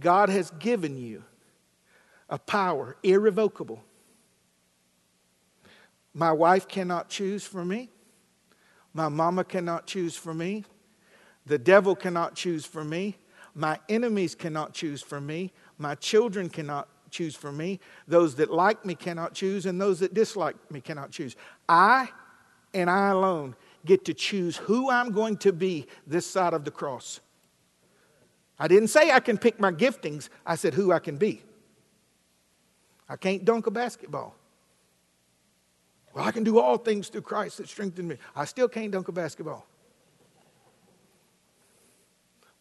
God 0.00 0.28
has 0.28 0.50
given 0.58 0.98
you 0.98 1.22
a 2.28 2.38
power 2.38 2.96
irrevocable. 3.04 3.84
My 6.12 6.32
wife 6.32 6.66
cannot 6.66 7.08
choose 7.08 7.44
for 7.44 7.64
me. 7.64 7.90
My 8.92 9.08
mama 9.08 9.44
cannot 9.44 9.86
choose 9.86 10.16
for 10.16 10.34
me. 10.34 10.64
The 11.46 11.58
devil 11.58 11.94
cannot 11.94 12.34
choose 12.34 12.66
for 12.66 12.82
me. 12.84 13.16
My 13.54 13.78
enemies 13.88 14.34
cannot 14.34 14.74
choose 14.74 15.02
for 15.02 15.20
me. 15.20 15.52
My 15.78 15.94
children 15.94 16.48
cannot 16.48 16.88
choose 17.10 17.34
for 17.34 17.52
me. 17.52 17.80
Those 18.06 18.34
that 18.36 18.50
like 18.50 18.84
me 18.84 18.94
cannot 18.94 19.34
choose, 19.34 19.66
and 19.66 19.80
those 19.80 20.00
that 20.00 20.14
dislike 20.14 20.56
me 20.70 20.80
cannot 20.80 21.10
choose. 21.10 21.36
I 21.68 22.08
and 22.74 22.90
I 22.90 23.10
alone 23.10 23.56
get 23.84 24.04
to 24.06 24.14
choose 24.14 24.56
who 24.56 24.90
I'm 24.90 25.12
going 25.12 25.36
to 25.38 25.52
be 25.52 25.86
this 26.06 26.26
side 26.26 26.52
of 26.52 26.64
the 26.64 26.70
cross. 26.70 27.20
I 28.58 28.68
didn't 28.68 28.88
say 28.88 29.10
I 29.10 29.20
can 29.20 29.38
pick 29.38 29.60
my 29.60 29.72
giftings, 29.72 30.28
I 30.44 30.56
said 30.56 30.74
who 30.74 30.92
I 30.92 30.98
can 30.98 31.16
be. 31.16 31.42
I 33.08 33.16
can't 33.16 33.44
dunk 33.44 33.66
a 33.66 33.70
basketball. 33.70 34.34
Well, 36.12 36.24
I 36.24 36.32
can 36.32 36.44
do 36.44 36.58
all 36.58 36.76
things 36.76 37.08
through 37.08 37.22
Christ 37.22 37.58
that 37.58 37.68
strengthen 37.68 38.08
me. 38.08 38.16
I 38.34 38.44
still 38.44 38.68
can't 38.68 38.90
dunk 38.90 39.08
a 39.08 39.12
basketball. 39.12 39.66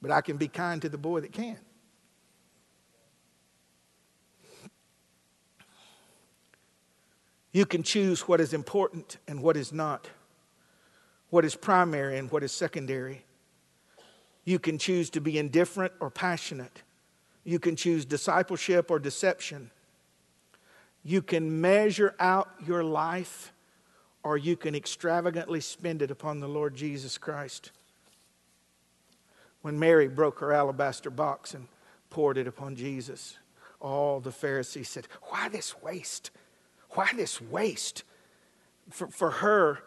But 0.01 0.11
I 0.11 0.21
can 0.21 0.37
be 0.37 0.47
kind 0.47 0.81
to 0.83 0.89
the 0.89 0.97
boy 0.97 1.21
that 1.21 1.31
can. 1.31 1.57
You 7.57 7.65
can 7.65 7.81
choose 7.81 8.27
what 8.27 8.39
is 8.39 8.53
important 8.53 9.17
and 9.27 9.41
what 9.41 9.57
is 9.57 9.73
not, 9.73 10.11
what 11.31 11.43
is 11.43 11.55
primary 11.55 12.19
and 12.19 12.29
what 12.29 12.43
is 12.43 12.51
secondary. 12.51 13.25
You 14.45 14.59
can 14.59 14.77
choose 14.77 15.09
to 15.09 15.19
be 15.19 15.39
indifferent 15.39 15.91
or 15.99 16.11
passionate. 16.11 16.83
You 17.43 17.57
can 17.57 17.75
choose 17.75 18.05
discipleship 18.05 18.91
or 18.91 18.99
deception. 18.99 19.71
You 21.03 21.23
can 21.23 21.59
measure 21.59 22.13
out 22.19 22.47
your 22.63 22.83
life 22.83 23.51
or 24.21 24.37
you 24.37 24.55
can 24.55 24.75
extravagantly 24.75 25.61
spend 25.61 26.03
it 26.03 26.11
upon 26.11 26.39
the 26.39 26.47
Lord 26.47 26.75
Jesus 26.75 27.17
Christ. 27.17 27.71
When 29.63 29.79
Mary 29.79 30.07
broke 30.07 30.41
her 30.41 30.53
alabaster 30.53 31.09
box 31.09 31.55
and 31.55 31.69
poured 32.11 32.37
it 32.37 32.45
upon 32.45 32.75
Jesus, 32.75 33.35
all 33.79 34.19
the 34.19 34.31
Pharisees 34.31 34.89
said, 34.89 35.07
Why 35.23 35.49
this 35.49 35.81
waste? 35.81 36.29
Why 36.91 37.09
this 37.15 37.41
waste? 37.41 38.03
For, 38.89 39.07
for 39.07 39.31
her, 39.31 39.79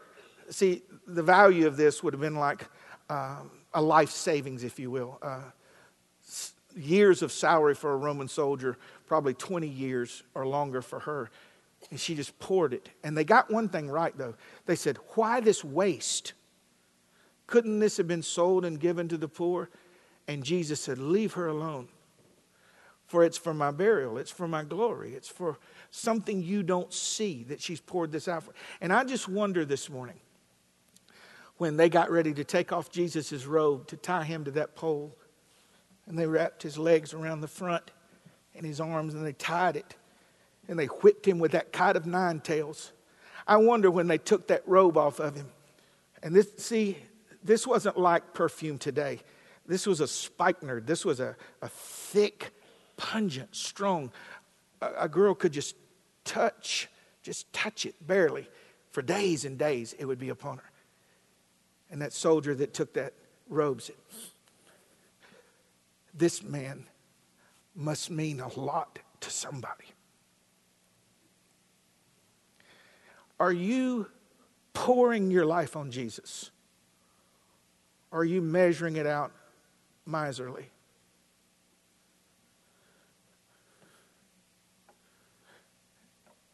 see, 0.51 0.83
the 1.07 1.23
value 1.23 1.67
of 1.67 1.77
this 1.77 2.03
would 2.03 2.13
have 2.13 2.21
been 2.21 2.37
like 2.37 2.67
uh, 3.09 3.39
a 3.75 3.83
life 3.83 4.11
savings, 4.11 4.65
if 4.65 4.79
you 4.79 4.91
will. 4.91 5.19
Uh, 5.23 5.43
years 6.77 7.23
of 7.23 7.33
salary 7.33 7.75
for 7.75 7.93
a 7.93 7.97
Roman 7.97 8.29
soldier, 8.29 8.79
probably 9.07 9.35
20 9.35 9.67
years 9.67 10.23
or 10.35 10.47
longer 10.47 10.83
for 10.83 11.01
her. 11.01 11.31
And 11.91 11.99
she 11.99 12.15
just 12.15 12.39
poured 12.39 12.75
it. 12.75 12.91
And 13.03 13.17
they 13.17 13.25
got 13.25 13.51
one 13.51 13.69
thing 13.69 13.89
right, 13.89 14.17
though. 14.17 14.35
They 14.67 14.77
said, 14.77 14.99
Why 15.15 15.41
this 15.41 15.65
waste? 15.65 16.35
Couldn't 17.47 17.81
this 17.81 17.97
have 17.97 18.07
been 18.07 18.23
sold 18.23 18.65
and 18.65 18.79
given 18.79 19.09
to 19.09 19.17
the 19.17 19.29
poor? 19.29 19.71
And 20.29 20.45
Jesus 20.45 20.81
said, 20.81 20.99
Leave 20.99 21.33
her 21.33 21.49
alone. 21.49 21.89
For 23.07 23.25
it's 23.25 23.39
for 23.39 23.53
my 23.53 23.73
burial, 23.73 24.19
it's 24.19 24.31
for 24.31 24.47
my 24.47 24.63
glory, 24.63 25.15
it's 25.15 25.29
for 25.29 25.59
something 25.91 26.43
you 26.43 26.63
don't 26.63 26.93
see 26.93 27.45
that 27.45 27.61
she's 27.61 27.81
poured 27.81 28.13
this 28.13 28.29
out 28.29 28.45
for. 28.45 28.53
And 28.81 28.93
I 28.93 29.05
just 29.05 29.29
wonder 29.29 29.65
this 29.65 29.91
morning 29.91 30.19
when 31.57 31.77
they 31.77 31.89
got 31.89 32.11
ready 32.11 32.33
to 32.35 32.45
take 32.45 32.73
off 32.73 32.91
Jesus' 32.91 33.45
robe 33.45 33.87
to 33.89 33.97
tie 33.97 34.25
him 34.25 34.45
to 34.45 34.51
that 34.53 34.75
pole, 34.77 35.15
and 36.07 36.19
they 36.19 36.27
wrapped 36.27 36.63
his 36.63 36.79
legs 36.79 37.13
around 37.13 37.41
the 37.41 37.49
front 37.49 37.91
and 38.55 38.65
his 38.65 38.81
arms 38.81 39.15
and 39.15 39.25
they 39.25 39.33
tied 39.33 39.77
it 39.77 39.97
and 40.71 40.79
they 40.79 40.87
whipped 40.87 41.27
him 41.27 41.39
with 41.39 41.53
that 41.53 41.73
kite 41.73 41.97
of 41.97 42.07
nine 42.07 42.41
tails. 42.41 42.93
I 43.47 43.57
wonder 43.57 43.91
when 43.91 44.07
they 44.07 44.19
took 44.19 44.47
that 44.49 44.63
robe 44.67 44.97
off 44.97 45.19
of 45.19 45.35
him. 45.35 45.49
And 46.23 46.35
this, 46.35 46.49
see, 46.59 46.97
this 47.43 47.67
wasn't 47.67 47.99
like 47.99 48.35
perfume 48.35 48.79
today. 48.79 49.21
This 49.67 49.87
was 49.87 50.01
a 50.01 50.07
spikenard. 50.07 50.87
This 50.87 51.05
was 51.05 51.19
a, 51.19 51.37
a 51.61 51.69
thick, 51.69 52.51
pungent, 52.97 53.55
strong. 53.55 54.13
A, 54.81 55.09
girl 55.09 55.35
could 55.35 55.53
just 55.53 55.77
touch, 56.25 56.89
just 57.23 57.53
touch 57.53 57.87
it 57.87 57.95
barely. 58.07 58.49
For 58.93 59.03
days 59.03 59.45
and 59.45 59.59
days, 59.59 59.95
it 59.99 60.05
would 60.05 60.19
be 60.19 60.31
upon 60.31 60.59
her. 60.59 60.71
And 61.91 62.01
that 62.03 62.13
soldier 62.13 62.55
that 62.57 62.73
took 62.73 62.95
that 62.95 63.13
robe 63.49 63.83
said, 63.83 63.97
This 66.15 66.43
man 66.43 66.87
must 67.75 68.11
mean 68.11 68.41
a 68.41 68.49
lot 68.59 68.99
to 69.21 69.31
somebody. 69.31 69.87
Are 73.39 73.53
you 73.53 74.09
pouring 74.75 75.31
your 75.31 75.47
life 75.47 75.77
on 75.77 75.91
Jesus? 75.91 76.51
Are 78.13 78.25
you 78.25 78.43
measuring 78.43 78.97
it 78.97 79.07
out 79.07 79.33
miserly? 80.05 80.71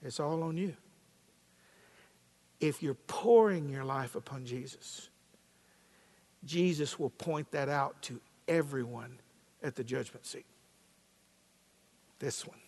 It's 0.07 0.21
all 0.21 0.43
on 0.45 0.57
you. 0.57 0.75
If 2.61 2.83
you're 2.83 2.95
pouring 2.95 3.69
your 3.69 3.85
life 3.85 4.15
upon 4.15 4.47
Jesus, 4.47 5.09
Jesus 6.45 6.99
will 6.99 7.11
point 7.11 7.51
that 7.51 7.69
out 7.69 8.01
to 8.03 8.21
everyone 8.47 9.19
at 9.63 9.75
the 9.75 9.85
judgment 9.85 10.25
seat. 10.25 10.47
This 12.19 12.47
one 12.47 12.61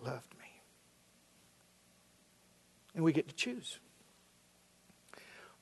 loved 0.00 0.32
me. 0.38 0.46
And 2.94 3.04
we 3.04 3.12
get 3.12 3.28
to 3.28 3.34
choose. 3.34 3.78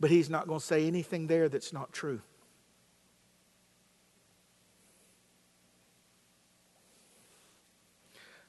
But 0.01 0.11
he's 0.11 0.31
not 0.31 0.49
going 0.49 0.61
to 0.61 0.67
say 0.67 0.87
anything 0.87 1.27
there 1.27 1.49
that's 1.49 1.73
not 1.73 1.93
true. 1.93 2.21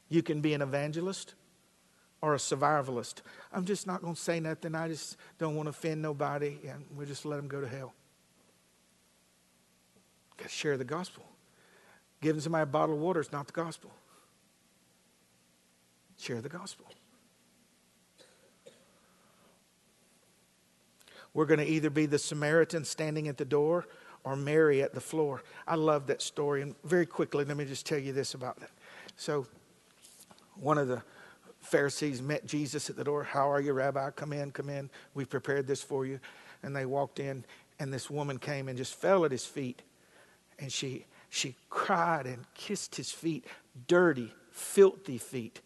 You 0.10 0.24
can 0.24 0.40
be 0.40 0.54
an 0.54 0.62
evangelist 0.62 1.36
or 2.22 2.34
a 2.34 2.38
survivalist. 2.38 3.22
I'm 3.54 3.66
just 3.66 3.86
not 3.88 4.02
going 4.02 4.16
to 4.16 4.22
say 4.22 4.40
nothing. 4.40 4.76
I 4.76 4.88
just 4.88 5.18
don't 5.38 5.56
want 5.56 5.68
to 5.68 5.72
offend 5.72 6.02
nobody, 6.02 6.58
and 6.68 6.86
we'll 6.96 7.08
just 7.08 7.26
let 7.26 7.38
them 7.38 7.48
go 7.48 7.62
to 7.62 7.68
hell. 7.68 7.94
Got 10.38 10.46
to 10.46 10.50
share 10.50 10.78
the 10.78 10.86
gospel. 10.86 11.24
Giving 12.22 12.42
somebody 12.42 12.64
a 12.64 12.68
bottle 12.68 12.96
of 12.96 13.02
water 13.02 13.20
is 13.20 13.32
not 13.32 13.48
the 13.48 13.54
gospel. 13.54 13.92
Share 16.18 16.42
the 16.42 16.50
gospel. 16.50 16.86
We're 21.34 21.46
going 21.46 21.60
to 21.60 21.68
either 21.68 21.92
be 21.92 22.08
the 22.08 22.18
Samaritan 22.18 22.84
standing 22.84 23.28
at 23.28 23.38
the 23.38 23.46
door 23.46 23.86
or 24.24 24.36
Mary 24.36 24.82
at 24.82 24.96
the 24.96 25.00
floor. 25.00 25.44
I 25.68 25.76
love 25.76 26.08
that 26.08 26.24
story. 26.24 26.64
And 26.64 26.74
very 26.84 27.06
quickly, 27.06 27.46
let 27.46 27.56
me 27.56 27.66
just 27.66 27.86
tell 27.86 28.00
you 28.00 28.12
this 28.12 28.34
about 28.34 28.60
that. 28.60 28.72
So, 29.18 29.46
one 30.56 30.80
of 30.80 30.88
the 30.88 31.04
Pharisees 31.68 32.22
met 32.22 32.46
Jesus 32.46 32.90
at 32.90 32.96
the 32.96 33.04
door. 33.04 33.24
How 33.24 33.52
are 33.52 33.60
you, 33.60 33.74
Rabbi? 33.74 34.12
Come 34.12 34.34
in, 34.34 34.52
come 34.52 34.70
in. 34.70 34.90
We 35.14 35.26
prepared 35.26 35.68
this 35.68 35.84
for 35.84 36.06
you. 36.06 36.20
And 36.64 36.76
they 36.76 36.86
walked 36.86 37.20
in, 37.20 37.44
and 37.80 37.94
this 37.94 38.10
woman 38.10 38.40
came 38.40 38.70
and 38.70 38.78
just 38.78 38.96
fell 38.96 39.26
at 39.26 39.32
his 39.32 39.46
feet. 39.46 39.82
And 40.60 40.72
she, 40.72 41.06
she 41.30 41.56
cried 41.70 42.26
and 42.26 42.46
kissed 42.54 42.96
his 42.96 43.12
feet, 43.12 43.46
dirty, 43.88 44.34
filthy 44.52 45.18
feet, 45.18 45.62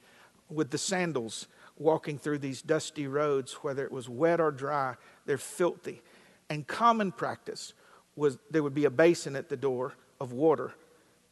with 0.50 0.72
the 0.72 0.78
sandals 0.78 1.48
walking 1.78 2.18
through 2.18 2.40
these 2.40 2.62
dusty 2.62 3.08
roads, 3.08 3.54
whether 3.62 3.86
it 3.86 3.92
was 3.92 4.10
wet 4.10 4.42
or 4.42 4.52
dry. 4.52 4.96
They're 5.26 5.38
filthy. 5.38 6.02
And 6.50 6.68
common 6.68 7.12
practice 7.12 7.74
was 8.16 8.38
there 8.50 8.64
would 8.64 8.74
be 8.74 8.86
a 8.86 8.90
basin 8.90 9.36
at 9.36 9.50
the 9.50 9.58
door 9.58 9.94
of 10.20 10.34
water. 10.34 10.74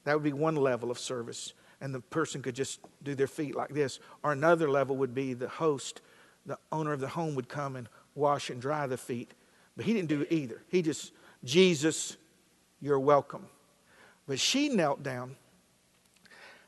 That 0.06 0.14
would 0.14 0.24
be 0.24 0.34
one 0.34 0.56
level 0.56 0.92
of 0.92 1.00
service. 1.00 1.54
And 1.82 1.94
the 1.94 2.02
person 2.02 2.42
could 2.42 2.56
just 2.56 2.80
do 3.04 3.16
their 3.16 3.28
feet 3.28 3.56
like 3.56 3.70
this. 3.70 4.00
Or 4.24 4.32
another 4.32 4.70
level 4.70 4.98
would 4.98 5.14
be 5.14 5.34
the 5.34 5.48
host, 5.48 6.02
the 6.46 6.58
owner 6.72 6.94
of 6.94 7.00
the 7.00 7.08
home 7.08 7.36
would 7.36 7.48
come 7.48 7.76
and 7.76 7.88
wash 8.16 8.50
and 8.50 8.62
dry 8.62 8.88
the 8.88 8.98
feet. 8.98 9.34
But 9.76 9.86
he 9.86 9.94
didn't 9.94 10.10
do 10.10 10.26
either. 10.30 10.62
He 10.70 10.82
just, 10.82 11.14
Jesus, 11.44 12.18
you're 12.82 13.00
welcome. 13.00 13.48
But 14.28 14.40
she 14.40 14.70
knelt 14.70 15.04
down 15.04 15.38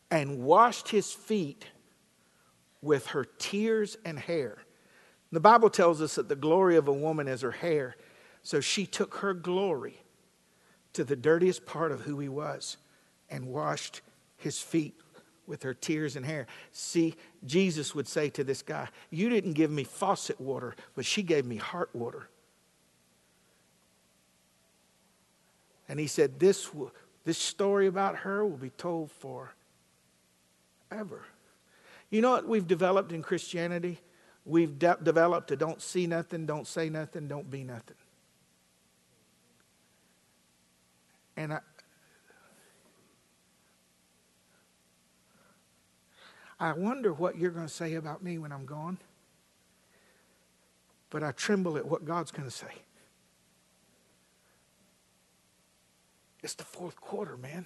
and 0.10 0.39
washed 0.43 0.89
his 0.89 1.12
feet 1.12 1.65
with 2.82 3.08
her 3.08 3.26
tears 3.26 3.97
and 4.04 4.17
hair. 4.17 4.58
The 5.32 5.39
Bible 5.39 5.69
tells 5.69 6.02
us 6.02 6.15
that 6.15 6.28
the 6.28 6.36
glory 6.36 6.76
of 6.76 6.88
a 6.88 6.93
woman 6.93 7.28
is 7.28 7.41
her 7.41 7.52
hair. 7.52 7.95
So 8.43 8.60
she 8.60 8.86
took 8.86 9.15
her 9.15 9.34
glory 9.34 10.02
to 10.93 11.04
the 11.04 11.15
dirtiest 11.15 11.65
part 11.65 11.91
of 11.91 12.02
who 12.02 12.19
he 12.19 12.28
was 12.28 12.78
and 13.30 13.45
washed 13.45 14.02
his 14.42 14.60
feet 14.60 14.96
with 15.48 15.64
her 15.64 15.74
tears 15.74 16.16
and 16.16 16.26
hair. 16.26 16.48
See, 16.72 17.16
Jesus 17.46 17.94
would 17.94 18.08
say 18.08 18.30
to 18.30 18.44
this 18.44 18.62
guy, 18.62 18.88
You 19.10 19.30
didn't 19.30 19.54
give 19.54 19.72
me 19.72 19.84
faucet 19.84 20.40
water, 20.40 20.76
but 20.96 21.06
she 21.06 21.24
gave 21.24 21.46
me 21.46 21.58
heart 21.58 21.90
water. 21.94 22.28
And 25.90 26.00
he 26.00 26.08
said, 26.08 26.40
This, 26.40 26.70
this 27.26 27.38
story 27.38 27.88
about 27.88 28.18
her 28.18 28.46
will 28.46 28.58
be 28.58 28.70
told 28.72 29.12
for 29.12 29.54
ever. 30.90 31.26
You 32.10 32.22
know 32.22 32.32
what 32.32 32.48
we've 32.48 32.68
developed 32.68 33.12
in 33.12 33.22
Christianity? 33.22 34.00
We've 34.46 34.78
de- 34.78 34.98
developed 35.02 35.52
a 35.52 35.56
don't 35.56 35.82
see 35.82 36.08
nothing, 36.08 36.46
don't 36.46 36.68
say 36.68 36.90
nothing, 36.90 37.28
don't 37.28 37.50
be 37.50 37.64
nothing. 37.64 37.96
And 41.38 41.54
I, 41.54 41.60
I 46.62 46.74
wonder 46.74 47.12
what 47.12 47.39
you're 47.39 47.50
going 47.50 47.65
to 47.65 47.74
say 47.74 47.95
about 47.95 48.24
me 48.24 48.38
when 48.38 48.52
I'm 48.52 48.67
gone. 48.67 49.00
But 51.10 51.24
I 51.24 51.32
tremble 51.32 51.76
at 51.76 51.88
what 51.88 52.06
God's 52.06 52.30
going 52.30 52.47
to 52.47 52.56
say. 52.56 52.67
It's 56.43 56.54
the 56.54 56.63
fourth 56.63 57.02
quarter, 57.02 57.36
man. 57.36 57.65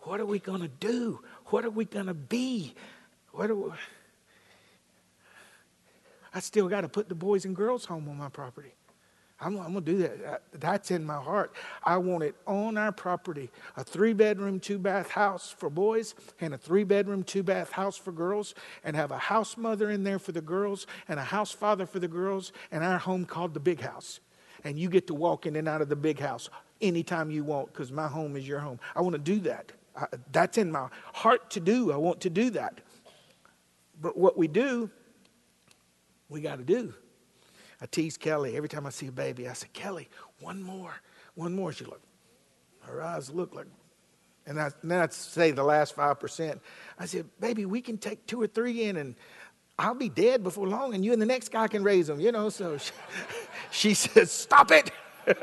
What 0.00 0.18
are 0.18 0.24
we 0.24 0.38
going 0.38 0.62
to 0.62 0.68
do? 0.68 1.20
What 1.46 1.66
are 1.66 1.70
we 1.70 1.84
going 1.84 2.06
to 2.06 2.14
be? 2.14 2.74
What 3.32 3.50
are 3.50 3.54
we... 3.54 3.70
I 6.34 6.40
still 6.40 6.68
got 6.68 6.80
to 6.80 6.88
put 6.88 7.10
the 7.10 7.14
boys 7.14 7.44
and 7.44 7.54
girls 7.54 7.84
home 7.84 8.08
on 8.08 8.16
my 8.16 8.30
property. 8.30 8.72
I'm, 9.42 9.58
I'm 9.58 9.72
going 9.72 9.84
to 9.84 9.92
do 9.92 9.98
that. 9.98 10.24
Uh, 10.24 10.38
that's 10.52 10.90
in 10.90 11.04
my 11.04 11.16
heart. 11.16 11.52
I 11.82 11.96
want 11.96 12.22
it 12.22 12.36
on 12.46 12.78
our 12.78 12.92
property 12.92 13.50
a 13.76 13.82
three 13.82 14.12
bedroom, 14.12 14.60
two 14.60 14.78
bath 14.78 15.10
house 15.10 15.54
for 15.56 15.68
boys 15.68 16.14
and 16.40 16.54
a 16.54 16.58
three 16.58 16.84
bedroom, 16.84 17.24
two 17.24 17.42
bath 17.42 17.72
house 17.72 17.96
for 17.96 18.12
girls, 18.12 18.54
and 18.84 18.94
have 18.94 19.10
a 19.10 19.18
house 19.18 19.56
mother 19.56 19.90
in 19.90 20.04
there 20.04 20.18
for 20.18 20.32
the 20.32 20.40
girls 20.40 20.86
and 21.08 21.18
a 21.18 21.24
house 21.24 21.50
father 21.50 21.86
for 21.86 21.98
the 21.98 22.08
girls, 22.08 22.52
and 22.70 22.84
our 22.84 22.98
home 22.98 23.24
called 23.24 23.52
the 23.52 23.60
big 23.60 23.80
house. 23.80 24.20
And 24.64 24.78
you 24.78 24.88
get 24.88 25.08
to 25.08 25.14
walk 25.14 25.46
in 25.46 25.56
and 25.56 25.68
out 25.68 25.82
of 25.82 25.88
the 25.88 25.96
big 25.96 26.20
house 26.20 26.48
anytime 26.80 27.30
you 27.30 27.42
want 27.42 27.72
because 27.72 27.90
my 27.90 28.06
home 28.06 28.36
is 28.36 28.46
your 28.46 28.60
home. 28.60 28.78
I 28.94 29.00
want 29.00 29.14
to 29.14 29.18
do 29.20 29.40
that. 29.40 29.72
I, 29.96 30.06
that's 30.30 30.56
in 30.56 30.70
my 30.70 30.88
heart 31.12 31.50
to 31.50 31.60
do. 31.60 31.92
I 31.92 31.96
want 31.96 32.20
to 32.22 32.30
do 32.30 32.50
that. 32.50 32.80
But 34.00 34.16
what 34.16 34.38
we 34.38 34.46
do, 34.48 34.88
we 36.28 36.40
got 36.40 36.58
to 36.58 36.64
do. 36.64 36.94
I 37.82 37.86
tease 37.86 38.16
Kelly 38.16 38.56
every 38.56 38.68
time 38.68 38.86
I 38.86 38.90
see 38.90 39.08
a 39.08 39.12
baby. 39.12 39.48
I 39.48 39.54
say, 39.54 39.66
Kelly, 39.72 40.08
one 40.40 40.62
more, 40.62 40.94
one 41.34 41.52
more. 41.52 41.72
She 41.72 41.84
look, 41.84 42.00
her 42.82 43.02
eyes 43.02 43.28
look 43.28 43.52
like, 43.52 43.66
and, 44.46 44.60
I, 44.60 44.70
and 44.82 44.90
then 44.90 45.00
I 45.00 45.08
say 45.08 45.50
the 45.50 45.64
last 45.64 45.96
five 45.96 46.20
percent. 46.20 46.60
I 46.96 47.06
said, 47.06 47.26
baby, 47.40 47.66
we 47.66 47.80
can 47.80 47.98
take 47.98 48.24
two 48.26 48.40
or 48.40 48.46
three 48.46 48.84
in, 48.84 48.98
and 48.98 49.16
I'll 49.80 49.96
be 49.96 50.08
dead 50.08 50.44
before 50.44 50.68
long, 50.68 50.94
and 50.94 51.04
you 51.04 51.12
and 51.12 51.20
the 51.20 51.26
next 51.26 51.50
guy 51.50 51.66
can 51.66 51.82
raise 51.82 52.06
them. 52.06 52.20
You 52.20 52.30
know. 52.30 52.50
So 52.50 52.78
she, 52.78 52.92
she 53.72 53.94
says, 53.94 54.30
stop 54.30 54.70
it. 54.70 54.92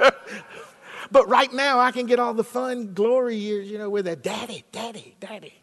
but 1.12 1.28
right 1.28 1.52
now, 1.52 1.78
I 1.80 1.92
can 1.92 2.06
get 2.06 2.20
all 2.20 2.34
the 2.34 2.44
fun, 2.46 2.94
glory 2.94 3.36
years, 3.36 3.70
you 3.70 3.78
know, 3.78 3.90
with 3.90 4.08
a 4.08 4.16
daddy, 4.16 4.64
daddy, 4.72 5.14
daddy. 5.20 5.59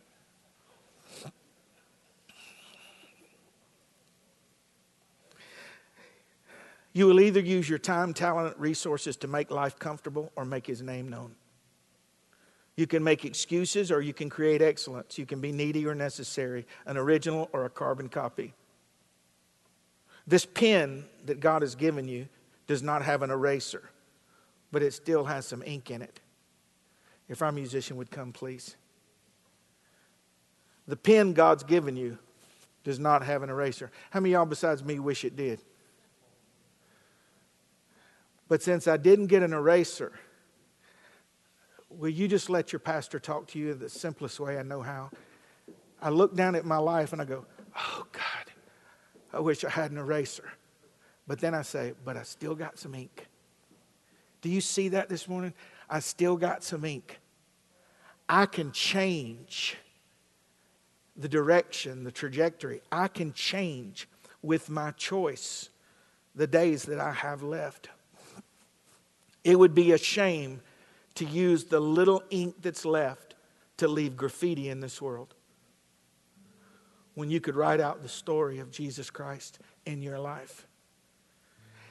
You 6.96 7.06
will 7.06 7.20
either 7.20 7.40
use 7.40 7.68
your 7.68 7.78
time, 7.78 8.14
talent, 8.14 8.59
resources 8.59 9.18
to 9.18 9.28
make 9.28 9.50
life 9.50 9.78
comfortable 9.78 10.32
or 10.35 10.46
make 10.46 10.66
his 10.66 10.80
name 10.80 11.11
known. 11.11 11.35
You 12.74 12.87
can 12.87 13.04
make 13.04 13.26
excuses 13.26 13.92
or 13.92 14.00
you 14.00 14.14
can 14.14 14.30
create 14.30 14.62
excellence. 14.62 15.18
You 15.18 15.26
can 15.26 15.38
be 15.38 15.52
needy 15.52 15.87
or 15.87 15.94
necessary, 15.94 16.66
an 16.87 16.96
original 16.96 17.50
or 17.52 17.66
a 17.66 17.68
carbon 17.68 18.09
copy. 18.09 18.54
This 20.26 20.46
pen 20.46 21.04
that 21.26 21.38
God 21.38 21.61
has 21.61 21.74
given 21.74 22.09
you 22.09 22.28
does 22.66 22.82
not 22.82 23.02
have 23.02 23.20
an 23.20 23.30
eraser, 23.30 23.90
but 24.72 24.82
it 24.82 24.94
still 24.94 25.26
has 25.26 25.46
some 25.46 25.62
ink 25.66 25.90
in 25.90 26.00
it. 26.00 26.18
If 27.28 27.42
our 27.42 27.52
musician 27.52 27.98
would 27.98 28.11
come, 28.11 28.32
please. 28.32 28.74
The 30.88 30.96
pen 30.96 31.35
God's 31.35 31.62
given 31.62 31.94
you 31.94 32.16
does 32.85 32.98
not 32.98 33.22
have 33.22 33.42
an 33.42 33.50
eraser. 33.50 33.90
How 34.09 34.20
many 34.20 34.32
of 34.32 34.38
y'all 34.38 34.46
besides 34.46 34.82
me 34.82 34.98
wish 34.98 35.26
it 35.26 35.37
did? 35.37 35.61
But 38.48 38.62
since 38.62 38.87
I 38.87 38.96
didn't 38.96 39.26
get 39.26 39.42
an 39.42 39.52
eraser, 39.52 40.12
will 41.90 42.11
you 42.11 42.28
just 42.28 42.48
let 42.48 42.72
your 42.72 42.80
pastor 42.80 43.18
talk 43.18 43.48
to 43.48 43.59
you 43.59 43.72
in 43.72 43.78
the 43.78 43.88
simplest 43.88 44.38
way 44.38 44.59
I 44.59 44.62
know 44.62 44.82
how? 44.82 45.11
I 46.00 46.11
look 46.11 46.35
down 46.37 46.54
at 46.54 46.64
my 46.64 46.76
life 46.76 47.12
and 47.12 47.20
I 47.20 47.24
go, 47.24 47.46
oh 47.76 48.06
God, 48.12 48.52
I 49.32 49.40
wish 49.40 49.64
I 49.64 49.70
had 49.70 49.90
an 49.90 49.98
eraser. 49.98 50.52
But 51.26 51.40
then 51.40 51.54
I 51.54 51.62
say, 51.62 51.94
but 52.04 52.16
I 52.16 52.22
still 52.22 52.54
got 52.54 52.78
some 52.78 52.94
ink. 52.94 53.26
Do 54.42 54.48
you 54.48 54.61
see 54.61 54.90
that 54.90 55.09
this 55.09 55.26
morning? 55.26 55.54
I 55.90 55.98
still 56.00 56.37
got 56.37 56.62
some 56.62 56.85
ink. 56.85 57.18
I 58.28 58.46
can 58.46 58.70
change 58.72 59.76
the 61.16 61.28
direction, 61.28 62.05
the 62.05 62.12
trajectory. 62.12 62.82
I 62.92 63.09
can 63.09 63.32
change 63.32 64.09
with 64.42 64.68
my 64.68 64.92
choice 64.92 65.70
the 66.34 66.47
days 66.47 66.84
that 66.84 67.01
I 67.01 67.12
have 67.12 67.42
left. 67.42 67.88
It 69.47 69.57
would 69.57 69.76
be 69.76 69.92
a 69.92 69.99
shame 69.99 70.61
to 71.14 71.24
use 71.24 71.66
the 71.66 71.78
little 71.78 72.20
ink 72.30 72.57
that's 72.62 72.84
left 72.84 73.36
to 73.76 73.86
leave 73.86 74.16
graffiti 74.16 74.70
in 74.70 74.80
this 74.80 75.01
world 75.01 75.36
when 77.14 77.30
you 77.30 77.40
could 77.40 77.55
write 77.55 77.80
out 77.80 78.03
the 78.03 78.09
story 78.09 78.59
of 78.59 78.72
Jesus 78.72 79.09
Christ 79.09 79.61
in 79.84 80.03
your 80.03 80.18
life. 80.18 80.66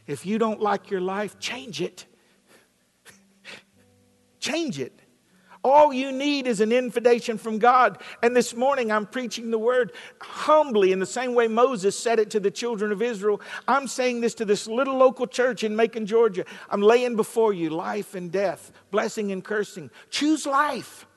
If 0.05 0.25
you 0.25 0.37
don't 0.37 0.59
like 0.59 0.91
your 0.91 0.99
life, 0.99 1.39
change 1.39 1.81
it. 1.81 2.05
change 4.41 4.77
it. 4.77 4.99
All 5.65 5.91
you 5.91 6.11
need 6.11 6.45
is 6.45 6.61
an 6.61 6.71
invitation 6.71 7.39
from 7.39 7.57
God. 7.57 7.99
And 8.21 8.35
this 8.35 8.55
morning 8.55 8.91
I'm 8.91 9.07
preaching 9.07 9.49
the 9.49 9.57
word 9.57 9.93
humbly 10.21 10.91
in 10.91 10.99
the 10.99 11.07
same 11.07 11.33
way 11.33 11.47
Moses 11.47 11.97
said 11.97 12.19
it 12.19 12.29
to 12.29 12.39
the 12.39 12.51
children 12.51 12.91
of 12.91 13.01
Israel. 13.01 13.41
I'm 13.67 13.87
saying 13.87 14.21
this 14.21 14.35
to 14.35 14.45
this 14.45 14.67
little 14.67 14.95
local 14.95 15.25
church 15.25 15.63
in 15.63 15.75
Macon, 15.75 16.05
Georgia. 16.05 16.45
I'm 16.69 16.83
laying 16.83 17.15
before 17.15 17.51
you 17.51 17.71
life 17.71 18.13
and 18.13 18.31
death, 18.31 18.71
blessing 18.91 19.31
and 19.31 19.43
cursing. 19.43 19.89
Choose 20.11 20.45
life. 20.45 21.07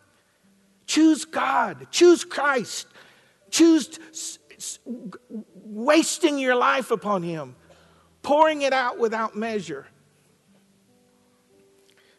Choose 0.87 1.27
God. 1.27 1.87
Choose 1.91 2.25
Christ. 2.25 2.87
Choose 3.51 3.99
wasting 5.63 6.39
your 6.39 6.55
life 6.55 6.91
upon 6.91 7.23
Him, 7.23 7.55
pouring 8.23 8.63
it 8.63 8.73
out 8.73 8.99
without 8.99 9.37
measure. 9.37 9.87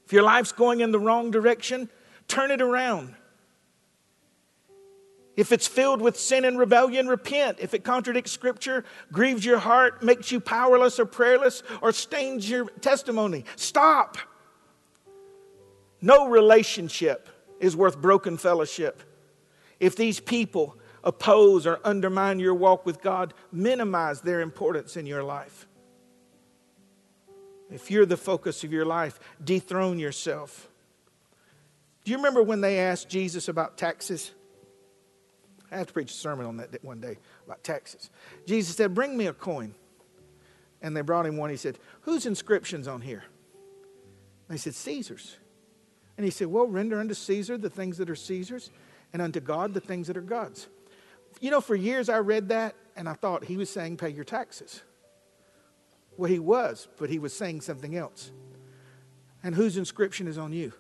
If 0.06 0.14
your 0.14 0.22
life's 0.22 0.52
going 0.52 0.82
in 0.82 0.92
the 0.92 1.00
wrong 1.00 1.32
direction, 1.32 1.90
turn 2.30 2.52
it 2.52 2.62
around. 2.62 3.16
If 5.36 5.52
it's 5.52 5.68
filled 5.68 6.02
with 6.02 6.20
sin 6.20 6.46
and 6.46 6.58
rebellion, 6.58 7.08
repent. 7.08 7.60
If 7.60 7.74
it 7.74 7.84
contradicts 7.84 8.32
Scripture, 8.32 8.84
grieves 9.12 9.46
your 9.46 9.58
heart, 9.58 10.04
makes 10.04 10.32
you 10.32 10.40
powerless 10.40 11.00
or 11.00 11.06
prayerless, 11.06 11.64
or 11.82 11.92
stains 11.92 12.50
your 12.50 12.66
testimony, 12.66 13.46
stop. 13.56 14.18
No 16.02 16.28
relationship 16.28 17.30
is 17.60 17.76
worth 17.76 18.02
broken 18.02 18.38
fellowship. 18.38 19.02
If 19.80 19.96
these 19.96 20.20
people 20.20 20.78
oppose 21.04 21.66
or 21.66 21.80
undermine 21.84 22.40
your 22.40 22.54
walk 22.54 22.86
with 22.86 23.02
God, 23.02 23.34
minimize 23.52 24.22
their 24.22 24.42
importance 24.42 24.98
in 24.98 25.06
your 25.06 25.24
life. 25.24 25.68
If 27.72 27.92
you're 27.92 28.06
the 28.06 28.18
focus 28.18 28.64
of 28.64 28.74
your 28.74 28.86
life, 28.86 29.20
dethrone 29.44 30.00
yourself. 30.00 30.69
Do 32.04 32.12
you 32.12 32.18
remember 32.18 32.42
when 32.42 32.62
they 32.62 32.80
asked 32.80 33.10
Jesus 33.10 33.48
about 33.48 33.78
taxes? 33.78 34.32
I 35.72 35.78
had 35.78 35.88
to 35.88 35.94
preach 35.94 36.12
a 36.12 36.16
sermon 36.16 36.46
on 36.46 36.58
that 36.58 36.84
one 36.84 37.00
day 37.00 37.18
about 37.46 37.64
taxes. 37.64 38.10
Jesus 38.46 38.76
said, 38.76 38.94
Bring 38.94 39.16
me 39.16 39.28
a 39.28 39.34
coin. 39.34 39.76
And 40.82 40.96
they 40.96 41.02
brought 41.02 41.26
him 41.26 41.38
one. 41.38 41.50
He 41.50 41.58
said, 41.58 41.78
Whose 42.02 42.26
inscription's 42.26 42.88
on 42.88 43.02
here? 43.02 43.24
They 44.48 44.58
said, 44.58 44.74
Caesar's. 44.74 45.38
And 46.18 46.26
he 46.26 46.32
said, 46.32 46.48
Well, 46.48 46.68
render 46.68 47.00
unto 47.00 47.14
Caesar 47.14 47.58
the 47.58 47.70
things 47.70 47.98
that 47.98 48.10
are 48.10 48.16
Caesar's, 48.16 48.72
and 49.14 49.22
unto 49.22 49.40
God 49.40 49.74
the 49.74 49.82
things 49.82 50.08
that 50.08 50.18
are 50.18 50.22
God's. 50.22 50.68
You 51.40 51.52
know, 51.52 51.62
for 51.62 51.76
years 51.76 52.10
I 52.10 52.20
read 52.20 52.50
that 52.50 52.76
and 52.96 53.08
I 53.08 53.14
thought 53.14 53.46
he 53.46 53.58
was 53.58 53.70
saying, 53.70 53.98
Pay 53.98 54.10
your 54.10 54.26
taxes. 54.26 54.82
Well, 56.18 56.30
he 56.30 56.40
was, 56.40 56.88
but 56.98 57.10
he 57.10 57.20
was 57.20 57.34
saying 57.34 57.62
something 57.62 57.96
else. 57.96 58.32
And 59.42 59.56
whose 59.56 59.78
inscription 59.78 60.28
is 60.28 60.38
on 60.38 60.52
you? 60.52 60.74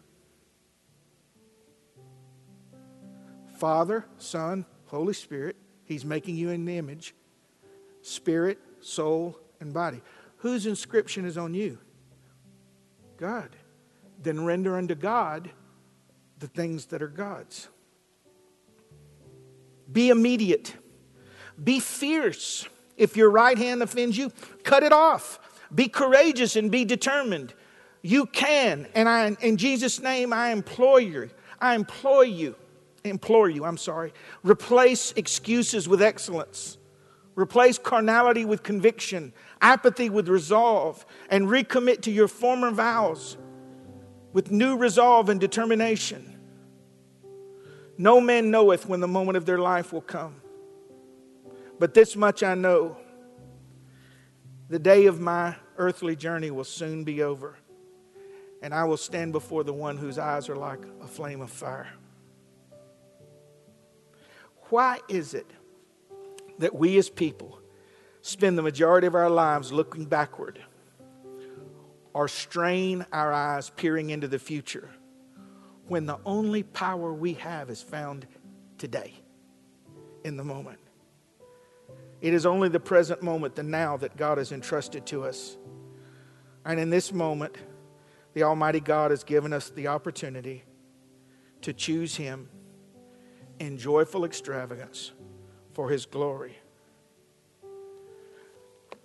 Father, 3.60 4.06
Son, 4.18 4.66
Holy 4.86 5.14
Spirit. 5.14 5.58
He's 5.84 6.06
making 6.06 6.38
you 6.38 6.50
in 6.50 6.64
the 6.64 6.78
image. 6.78 7.14
Spirit, 8.02 8.58
soul, 8.80 9.38
and 9.60 9.74
body. 9.74 10.02
Whose 10.38 10.66
inscription 10.66 11.26
is 11.26 11.38
on 11.38 11.54
you? 11.54 11.78
God. 13.18 13.50
Then 14.24 14.46
render 14.46 14.78
unto 14.78 14.96
God 14.96 15.50
the 16.40 16.48
things 16.48 16.86
that 16.88 17.02
are 17.02 17.10
God's. 17.10 17.68
Be 19.92 20.10
immediate. 20.10 20.74
Be 21.62 21.82
fierce. 21.82 22.66
If 22.96 23.18
your 23.18 23.30
right 23.30 23.58
hand 23.58 23.84
offends 23.84 24.18
you, 24.18 24.32
cut 24.64 24.84
it 24.84 24.94
off. 24.94 25.40
Be 25.74 25.90
courageous 25.90 26.56
and 26.56 26.72
be 26.72 26.86
determined. 26.86 27.54
You 28.02 28.26
can. 28.26 28.88
And 28.96 29.10
I, 29.10 29.36
in 29.42 29.58
Jesus' 29.58 30.00
name, 30.00 30.32
I 30.32 30.52
implore 30.52 31.02
you. 31.02 31.30
I 31.60 31.76
implore 31.76 32.24
you 32.24 32.56
implore 33.04 33.50
you, 33.50 33.66
I'm 33.66 33.78
sorry, 33.78 34.14
replace 34.44 35.14
excuses 35.14 35.88
with 35.88 36.02
excellence. 36.02 36.78
Replace 37.36 37.78
carnality 37.78 38.44
with 38.44 38.64
conviction, 38.64 39.32
apathy 39.62 40.10
with 40.10 40.28
resolve, 40.28 41.06
and 41.30 41.48
recommit 41.48 42.02
to 42.02 42.12
your 42.12 42.28
former 42.28 42.70
vows 42.70 43.38
with 44.34 44.52
new 44.52 44.76
resolve 44.76 45.30
and 45.30 45.40
determination. 45.40 46.38
No 47.98 48.20
man 48.20 48.52
knoweth 48.52 48.88
when 48.88 49.00
the 49.00 49.08
moment 49.08 49.38
of 49.38 49.46
their 49.46 49.58
life 49.58 49.94
will 49.94 50.02
come. 50.02 50.42
But 51.80 51.94
this 51.94 52.16
much 52.16 52.44
I 52.44 52.56
know 52.56 52.98
the 54.70 54.80
day 54.80 55.06
of 55.06 55.20
my 55.20 55.56
earthly 55.78 56.16
journey 56.16 56.52
will 56.52 56.64
soon 56.64 57.04
be 57.04 57.24
over, 57.24 57.58
and 58.62 58.74
I 58.74 58.84
will 58.84 58.98
stand 58.98 59.32
before 59.32 59.64
the 59.64 59.74
one 59.74 59.98
whose 59.98 60.18
eyes 60.18 60.50
are 60.50 60.56
like 60.56 60.80
a 61.02 61.08
flame 61.08 61.42
of 61.42 61.50
fire. 61.50 61.90
Why 64.70 65.00
is 65.08 65.34
it 65.34 65.50
that 66.60 66.76
we 66.76 66.98
as 66.98 67.10
people 67.10 67.60
spend 68.22 68.58
the 68.58 68.62
majority 68.62 69.08
of 69.08 69.16
our 69.16 69.30
lives 69.30 69.72
looking 69.72 70.06
backward 70.06 70.60
or 72.14 72.28
strain 72.28 73.06
our 73.12 73.34
eyes 73.34 73.72
peering 73.72 74.10
into 74.12 74.28
the 74.28 74.40
future 74.40 74.90
when 75.88 76.06
the 76.06 76.20
only 76.26 76.64
power 76.64 77.14
we 77.14 77.34
have 77.34 77.70
is 77.70 77.82
found 77.82 78.28
today, 78.78 79.14
in 80.24 80.38
the 80.38 80.44
moment? 80.44 80.80
It 82.22 82.34
is 82.34 82.46
only 82.46 82.70
the 82.70 82.80
present 82.80 83.24
moment, 83.24 83.56
the 83.56 83.64
now, 83.64 83.98
that 83.98 84.18
God 84.18 84.38
has 84.38 84.52
entrusted 84.52 85.06
to 85.08 85.24
us. 85.24 85.58
And 86.66 86.80
in 86.80 86.90
this 86.90 87.14
moment, 87.14 87.56
the 88.34 88.44
Almighty 88.44 88.82
God 88.82 89.12
has 89.12 89.24
given 89.24 89.54
us 89.54 89.70
the 89.70 89.88
opportunity 89.88 90.64
to 91.62 91.74
choose 91.74 92.16
Him 92.16 92.50
in 93.60 93.78
joyful 93.78 94.26
extravagance 94.26 95.12
for 95.74 95.90
his 95.90 96.06
glory. 96.06 96.58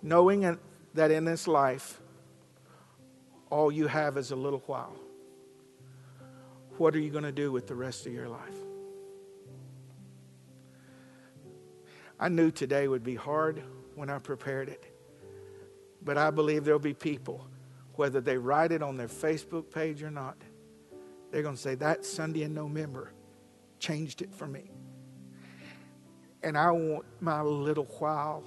Knowing 0.01 0.57
that 0.93 1.11
in 1.11 1.25
this 1.25 1.47
life, 1.47 1.99
all 3.49 3.71
you 3.71 3.87
have 3.87 4.17
is 4.17 4.31
a 4.31 4.35
little 4.35 4.63
while. 4.65 4.95
What 6.77 6.95
are 6.95 6.99
you 6.99 7.09
going 7.09 7.23
to 7.23 7.31
do 7.31 7.51
with 7.51 7.67
the 7.67 7.75
rest 7.75 8.05
of 8.05 8.13
your 8.13 8.27
life? 8.27 8.57
I 12.19 12.29
knew 12.29 12.49
today 12.49 12.87
would 12.87 13.03
be 13.03 13.15
hard 13.15 13.61
when 13.95 14.09
I 14.09 14.19
prepared 14.19 14.69
it, 14.69 14.85
but 16.01 16.17
I 16.17 16.31
believe 16.31 16.63
there'll 16.63 16.79
be 16.79 16.93
people, 16.93 17.45
whether 17.95 18.21
they 18.21 18.37
write 18.37 18.71
it 18.71 18.81
on 18.81 18.95
their 18.95 19.07
Facebook 19.07 19.69
page 19.71 20.01
or 20.01 20.11
not, 20.11 20.37
they're 21.31 21.43
going 21.43 21.55
to 21.55 21.61
say, 21.61 21.75
That 21.75 22.05
Sunday 22.05 22.43
in 22.43 22.53
November 22.53 23.11
changed 23.85 24.23
it 24.23 24.33
for 24.33 24.47
me. 24.47 24.71
And 26.41 26.57
I 26.57 26.71
want 26.71 27.05
my 27.21 27.41
little 27.41 27.85
while 27.99 28.43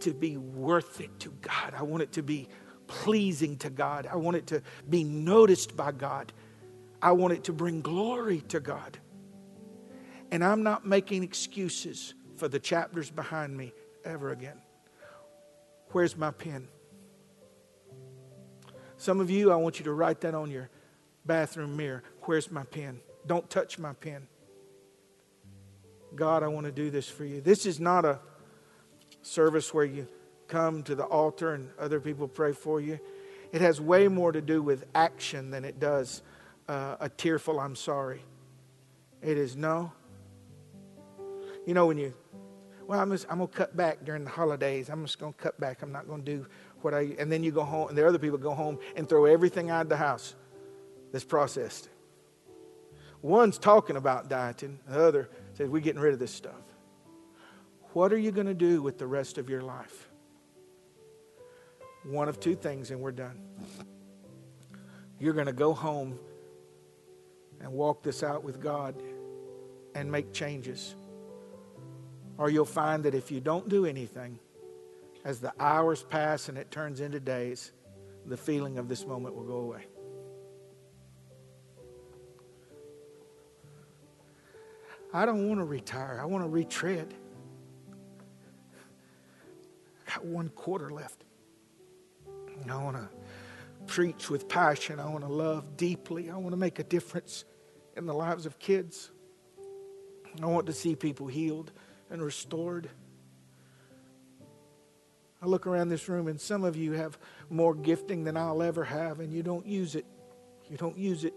to 0.00 0.12
be 0.12 0.36
worth 0.36 1.00
it 1.00 1.18
to 1.20 1.30
God. 1.40 1.74
I 1.74 1.82
want 1.82 2.02
it 2.02 2.12
to 2.12 2.22
be 2.22 2.48
pleasing 2.86 3.56
to 3.58 3.70
God. 3.70 4.06
I 4.06 4.16
want 4.16 4.36
it 4.36 4.46
to 4.48 4.62
be 4.88 5.02
noticed 5.02 5.76
by 5.76 5.92
God. 5.92 6.32
I 7.00 7.12
want 7.12 7.32
it 7.32 7.44
to 7.44 7.52
bring 7.52 7.80
glory 7.80 8.42
to 8.48 8.60
God. 8.60 8.98
And 10.30 10.44
I'm 10.44 10.62
not 10.62 10.86
making 10.86 11.22
excuses 11.22 12.12
for 12.36 12.46
the 12.46 12.58
chapters 12.58 13.10
behind 13.10 13.56
me 13.56 13.72
ever 14.04 14.30
again. 14.30 14.60
Where's 15.92 16.16
my 16.16 16.32
pen? 16.32 16.68
Some 18.98 19.20
of 19.20 19.30
you, 19.30 19.52
I 19.52 19.56
want 19.56 19.78
you 19.78 19.84
to 19.86 19.92
write 19.92 20.20
that 20.20 20.34
on 20.34 20.50
your 20.50 20.68
bathroom 21.24 21.76
mirror. 21.76 22.02
Where's 22.22 22.50
my 22.50 22.64
pen? 22.64 23.00
Don't 23.26 23.48
touch 23.48 23.78
my 23.78 23.94
pen. 23.94 24.26
God, 26.14 26.42
I 26.42 26.48
want 26.48 26.66
to 26.66 26.72
do 26.72 26.90
this 26.90 27.08
for 27.08 27.24
you. 27.24 27.40
This 27.40 27.66
is 27.66 27.80
not 27.80 28.04
a 28.04 28.18
service 29.22 29.72
where 29.72 29.84
you 29.84 30.08
come 30.48 30.82
to 30.82 30.94
the 30.94 31.04
altar 31.04 31.54
and 31.54 31.70
other 31.78 32.00
people 32.00 32.26
pray 32.26 32.52
for 32.52 32.80
you. 32.80 32.98
It 33.52 33.60
has 33.60 33.80
way 33.80 34.08
more 34.08 34.32
to 34.32 34.40
do 34.40 34.62
with 34.62 34.84
action 34.94 35.50
than 35.50 35.64
it 35.64 35.80
does 35.80 36.22
uh, 36.68 36.96
a 37.00 37.08
tearful, 37.08 37.58
I'm 37.58 37.76
sorry. 37.76 38.22
It 39.22 39.36
is 39.36 39.56
no. 39.56 39.92
You 41.66 41.74
know, 41.74 41.86
when 41.86 41.98
you, 41.98 42.14
well, 42.86 43.00
I'm, 43.00 43.10
just, 43.10 43.26
I'm 43.30 43.38
going 43.38 43.48
to 43.48 43.56
cut 43.56 43.76
back 43.76 44.04
during 44.04 44.24
the 44.24 44.30
holidays. 44.30 44.88
I'm 44.88 45.04
just 45.04 45.18
going 45.18 45.32
to 45.32 45.38
cut 45.38 45.58
back. 45.60 45.82
I'm 45.82 45.92
not 45.92 46.06
going 46.06 46.24
to 46.24 46.36
do 46.38 46.46
what 46.80 46.94
I, 46.94 47.14
and 47.18 47.30
then 47.30 47.42
you 47.42 47.52
go 47.52 47.64
home, 47.64 47.88
and 47.88 47.98
the 47.98 48.06
other 48.06 48.18
people 48.18 48.38
go 48.38 48.54
home 48.54 48.78
and 48.96 49.08
throw 49.08 49.26
everything 49.26 49.70
out 49.70 49.82
of 49.82 49.88
the 49.88 49.96
house 49.96 50.34
that's 51.12 51.24
processed. 51.24 51.88
One's 53.22 53.58
talking 53.58 53.96
about 53.96 54.28
dieting, 54.28 54.78
the 54.88 55.00
other 55.00 55.28
says, 55.60 55.68
We're 55.68 55.80
getting 55.80 56.00
rid 56.00 56.14
of 56.14 56.18
this 56.18 56.32
stuff. 56.32 56.62
What 57.92 58.14
are 58.14 58.18
you 58.18 58.30
going 58.30 58.46
to 58.46 58.54
do 58.54 58.80
with 58.80 58.98
the 58.98 59.06
rest 59.06 59.36
of 59.36 59.50
your 59.50 59.60
life? 59.60 60.08
One 62.04 62.30
of 62.30 62.40
two 62.40 62.54
things, 62.54 62.90
and 62.90 63.00
we're 63.00 63.12
done. 63.12 63.42
You're 65.18 65.34
going 65.34 65.48
to 65.48 65.52
go 65.52 65.74
home 65.74 66.18
and 67.60 67.70
walk 67.72 68.02
this 68.02 68.22
out 68.22 68.42
with 68.42 68.58
God 68.58 68.94
and 69.94 70.10
make 70.10 70.32
changes. 70.32 70.94
Or 72.38 72.48
you'll 72.48 72.64
find 72.64 73.04
that 73.04 73.14
if 73.14 73.30
you 73.30 73.40
don't 73.40 73.68
do 73.68 73.84
anything, 73.84 74.38
as 75.26 75.40
the 75.40 75.52
hours 75.60 76.02
pass 76.02 76.48
and 76.48 76.56
it 76.56 76.70
turns 76.70 77.00
into 77.00 77.20
days, 77.20 77.72
the 78.24 78.36
feeling 78.36 78.78
of 78.78 78.88
this 78.88 79.06
moment 79.06 79.34
will 79.34 79.44
go 79.44 79.56
away. 79.56 79.84
I 85.12 85.26
don't 85.26 85.48
want 85.48 85.60
to 85.60 85.64
retire. 85.64 86.18
I 86.22 86.24
want 86.24 86.44
to 86.44 86.48
retread. 86.48 87.12
I 90.06 90.14
got 90.14 90.24
one 90.24 90.48
quarter 90.50 90.90
left. 90.90 91.24
I 92.68 92.76
want 92.76 92.96
to 92.96 93.08
preach 93.86 94.30
with 94.30 94.48
passion. 94.48 95.00
I 95.00 95.08
want 95.08 95.24
to 95.24 95.32
love 95.32 95.76
deeply. 95.76 96.30
I 96.30 96.36
want 96.36 96.52
to 96.52 96.56
make 96.56 96.78
a 96.78 96.84
difference 96.84 97.44
in 97.96 98.06
the 98.06 98.14
lives 98.14 98.46
of 98.46 98.58
kids. 98.58 99.10
I 100.40 100.46
want 100.46 100.66
to 100.66 100.72
see 100.72 100.94
people 100.94 101.26
healed 101.26 101.72
and 102.10 102.22
restored. 102.22 102.88
I 105.42 105.46
look 105.46 105.66
around 105.66 105.88
this 105.88 106.08
room, 106.08 106.28
and 106.28 106.40
some 106.40 106.64
of 106.64 106.76
you 106.76 106.92
have 106.92 107.18
more 107.48 107.74
gifting 107.74 108.24
than 108.24 108.36
I'll 108.36 108.62
ever 108.62 108.84
have, 108.84 109.20
and 109.20 109.32
you 109.32 109.42
don't 109.42 109.66
use 109.66 109.96
it. 109.96 110.04
You 110.68 110.76
don't 110.76 110.96
use 110.96 111.24
it. 111.24 111.34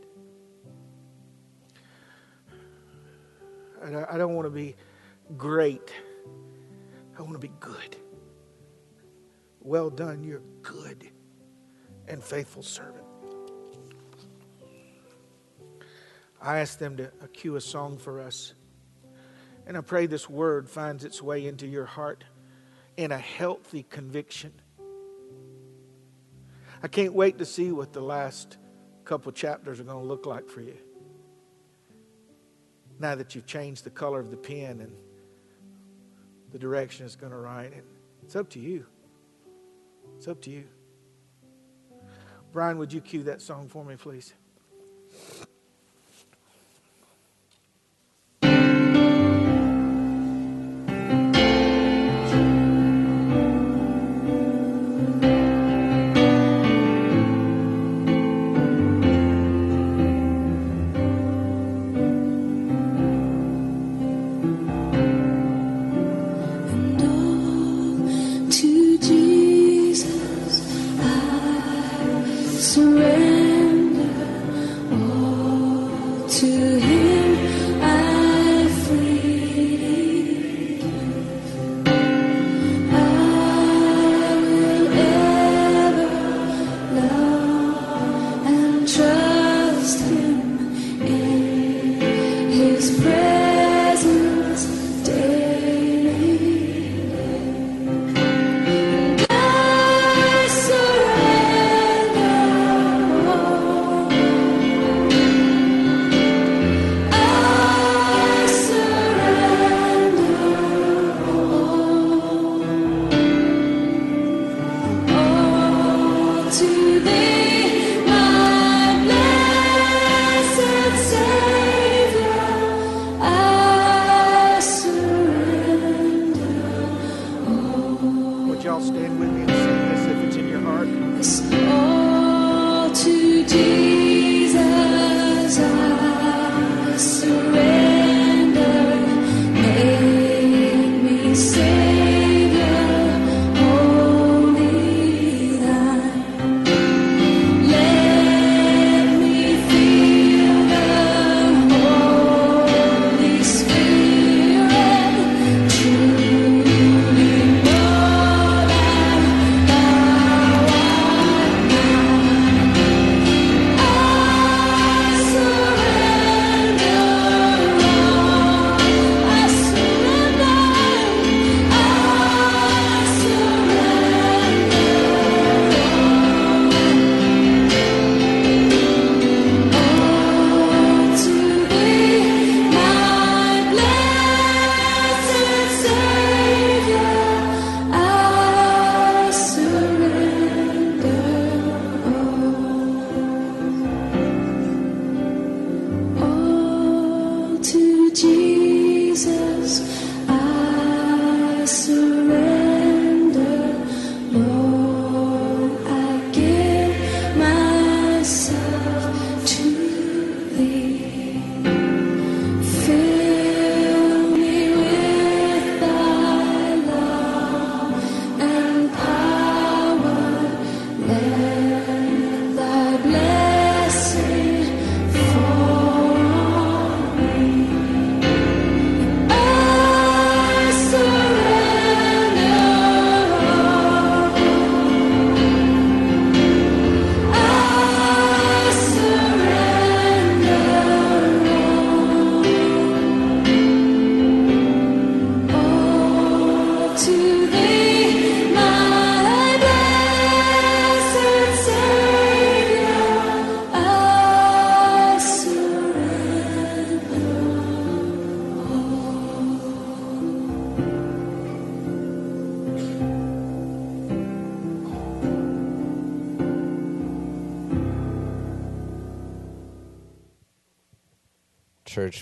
I 3.84 4.18
don't 4.18 4.36
want 4.36 4.46
to 4.46 4.52
be 4.52 4.76
great. 5.38 5.92
I 7.18 7.22
want 7.22 7.34
to 7.34 7.40
be 7.40 7.52
good. 7.60 7.98
Well 9.62 9.90
done, 9.90 10.24
you're 10.24 10.42
good 10.62 11.10
and 12.08 12.24
faithful 12.24 12.64
servant. 12.64 13.06
I 16.42 16.60
ask 16.60 16.78
them 16.78 16.98
to 16.98 17.12
cue 17.34 17.56
a 17.56 17.62
song 17.62 17.98
for 17.98 18.22
us. 18.22 18.54
And 19.66 19.78
I 19.78 19.82
pray 19.82 20.08
this 20.08 20.30
word 20.30 20.70
finds 20.70 21.06
its 21.06 21.22
way 21.22 21.48
into 21.48 21.66
your 21.66 21.86
heart 21.86 22.26
in 22.98 23.12
a 23.14 23.18
healthy 23.18 23.84
conviction. 23.84 24.52
I 26.82 26.90
can't 26.90 27.14
wait 27.14 27.38
to 27.38 27.46
see 27.46 27.72
what 27.72 27.94
the 27.94 28.02
last 28.02 28.58
couple 29.06 29.32
chapters 29.32 29.80
are 29.80 29.84
going 29.84 30.02
to 30.02 30.06
look 30.06 30.26
like 30.26 30.50
for 30.50 30.60
you. 30.60 30.76
Now 33.04 33.16
that 33.16 33.36
you've 33.36 33.46
changed 33.46 33.84
the 33.84 33.90
color 33.90 34.22
of 34.22 34.32
the 34.32 34.38
pen 34.38 34.80
and 34.80 34.94
the 36.54 36.58
direction 36.58 37.06
it's 37.06 37.18
going 37.18 37.34
to 37.34 37.38
write, 37.38 37.74
and 37.74 37.84
it's 38.24 38.38
up 38.38 38.50
to 38.52 38.62
you. 38.62 38.86
It's 40.16 40.30
up 40.30 40.42
to 40.44 40.50
you. 40.50 40.64
Brian, 42.54 42.78
would 42.78 42.94
you 42.94 43.02
cue 43.02 43.24
that 43.24 43.42
song 43.42 43.68
for 43.68 43.84
me, 43.84 43.98
please? 43.98 44.34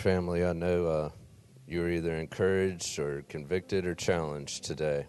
Family, 0.02 0.44
I 0.44 0.54
know 0.54 0.88
uh, 0.88 1.10
you 1.68 1.84
are 1.84 1.90
either 1.90 2.16
encouraged 2.16 2.98
or 2.98 3.22
convicted 3.30 3.86
or 3.86 3.94
challenged 3.94 4.64
today. 4.64 5.06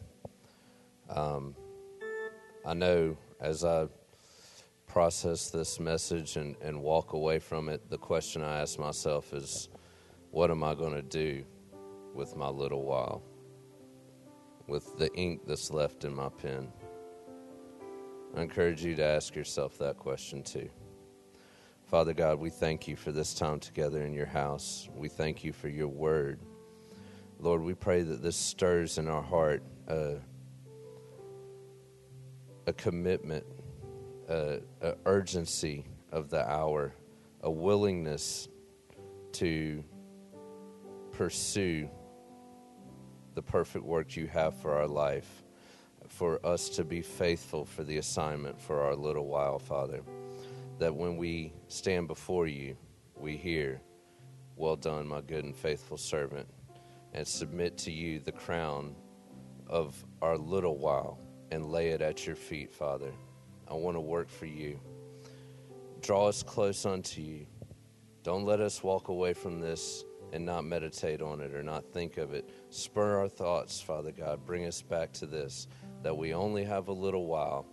Um, 1.09 1.57
I 2.67 2.75
know 2.75 3.17
as 3.41 3.65
I 3.65 3.87
process 4.87 5.49
this 5.49 5.81
message 5.81 6.37
and, 6.37 6.57
and 6.61 6.83
walk 6.83 7.15
away 7.15 7.39
from 7.39 7.71
it, 7.71 7.89
the 7.89 7.97
question 7.97 8.43
I 8.43 8.61
ask 8.61 8.79
myself 8.79 9.33
is, 9.33 9.71
what 10.31 10.51
am 10.51 10.63
I 10.63 10.75
going 10.75 10.93
to 10.93 11.01
do 11.03 11.43
with 12.15 12.37
my 12.37 12.49
little 12.49 12.85
while 12.85 13.23
with 14.67 14.99
the 14.99 15.11
ink 15.15 15.41
that's 15.47 15.71
left 15.71 16.05
in 16.05 16.15
my 16.15 16.29
pen? 16.29 16.71
I 18.37 18.43
encourage 18.43 18.85
you 18.85 18.95
to 18.97 19.05
ask 19.05 19.35
yourself 19.35 19.79
that 19.79 19.97
question 19.97 20.43
too. 20.43 20.69
Father 21.93 22.15
God, 22.15 22.39
we 22.39 22.49
thank 22.49 22.89
you 22.89 22.97
for 22.97 23.13
this 23.13 23.35
time 23.35 23.61
together 23.61 24.03
in 24.03 24.15
your 24.15 24.25
house. 24.25 24.89
We 24.97 25.11
thank 25.11 25.45
you 25.45 25.53
for 25.53 25.69
your 25.69 25.89
word. 25.89 26.41
Lord, 27.39 27.61
we 27.61 27.75
pray 27.75 28.01
that 28.01 28.23
this 28.23 28.35
stirs 28.35 28.97
in 28.97 29.09
our 29.09 29.21
heart 29.21 29.63
a, 29.89 30.15
a 32.67 32.73
commitment, 32.73 33.45
a, 34.27 34.61
urgency 35.05 35.85
of 36.11 36.31
the 36.31 36.51
hour, 36.51 36.95
a 37.43 37.51
willingness 37.51 38.49
to 39.33 39.85
pursue 41.11 41.91
the 43.35 43.43
perfect 43.43 43.85
work 43.85 44.17
you 44.17 44.29
have 44.29 44.57
for 44.63 44.73
our 44.73 44.89
life, 44.89 45.45
for 46.09 46.41
us 46.43 46.71
to 46.71 46.85
be 46.85 47.03
faithful 47.03 47.67
for 47.67 47.85
the 47.85 47.99
assignment 47.99 48.59
for 48.59 48.81
our 48.81 48.97
little 48.97 49.27
while, 49.27 49.59
Father. 49.59 50.01
That 50.83 50.97
when 50.97 51.17
we 51.17 51.53
stand 51.69 52.09
before 52.09 52.49
you, 52.49 52.77
we 53.15 53.37
hear, 53.37 53.81
Well 54.57 54.75
done, 54.75 55.07
my 55.07 55.21
good 55.21 55.45
and 55.45 55.55
faithful 55.55 55.97
servant, 55.97 56.49
and 57.13 57.25
submit 57.25 57.79
to 57.79 57.93
you 57.93 58.19
the 58.19 58.33
crown 58.33 58.97
of 59.69 60.05
our 60.21 60.37
little 60.37 60.77
while 60.77 61.21
and 61.53 61.71
lay 61.71 61.91
it 61.91 62.03
at 62.03 62.27
your 62.27 62.35
feet, 62.35 62.73
Father. 62.73 63.13
I 63.69 63.75
want 63.75 63.97
to 63.97 64.01
work 64.01 64.29
for 64.29 64.47
you. 64.47 64.81
Draw 66.01 66.27
us 66.27 66.43
close 66.43 66.85
unto 66.85 67.21
you. 67.21 67.47
Don't 68.25 68.45
let 68.45 68.59
us 68.59 68.83
walk 68.83 69.07
away 69.07 69.35
from 69.35 69.61
this 69.61 70.05
and 70.33 70.45
not 70.45 70.65
meditate 70.65 71.23
on 71.23 71.41
it 71.41 71.55
or 71.55 71.63
not 71.63 71.93
think 71.93 72.17
of 72.17 72.35
it. 72.35 72.51
Spur 72.71 73.21
our 73.21 73.29
thoughts, 73.29 73.81
Father 73.81 74.11
God. 74.11 74.45
Bring 74.45 74.67
us 74.67 74.83
back 74.83 75.13
to 75.13 75.27
this 75.27 75.69
that 76.03 76.17
we 76.17 76.35
only 76.35 76.65
have 76.65 76.89
a 76.89 76.93
little 76.93 77.27
while 77.27 77.67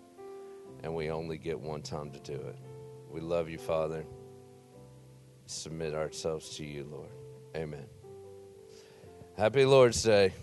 and 0.83 0.93
we 0.93 1.09
only 1.09 1.39
get 1.39 1.59
one 1.59 1.81
time 1.81 2.11
to 2.11 2.19
do 2.19 2.35
it. 2.35 2.68
We 3.09 3.21
love 3.21 3.49
you, 3.49 3.57
Father. 3.57 4.05
Submit 5.45 5.95
ourselves 5.95 6.55
to 6.57 6.65
you, 6.65 6.85
Lord. 6.91 7.09
Amen. 7.55 7.85
Happy 9.35 9.65
Lord's 9.65 10.03
Day. 10.03 10.33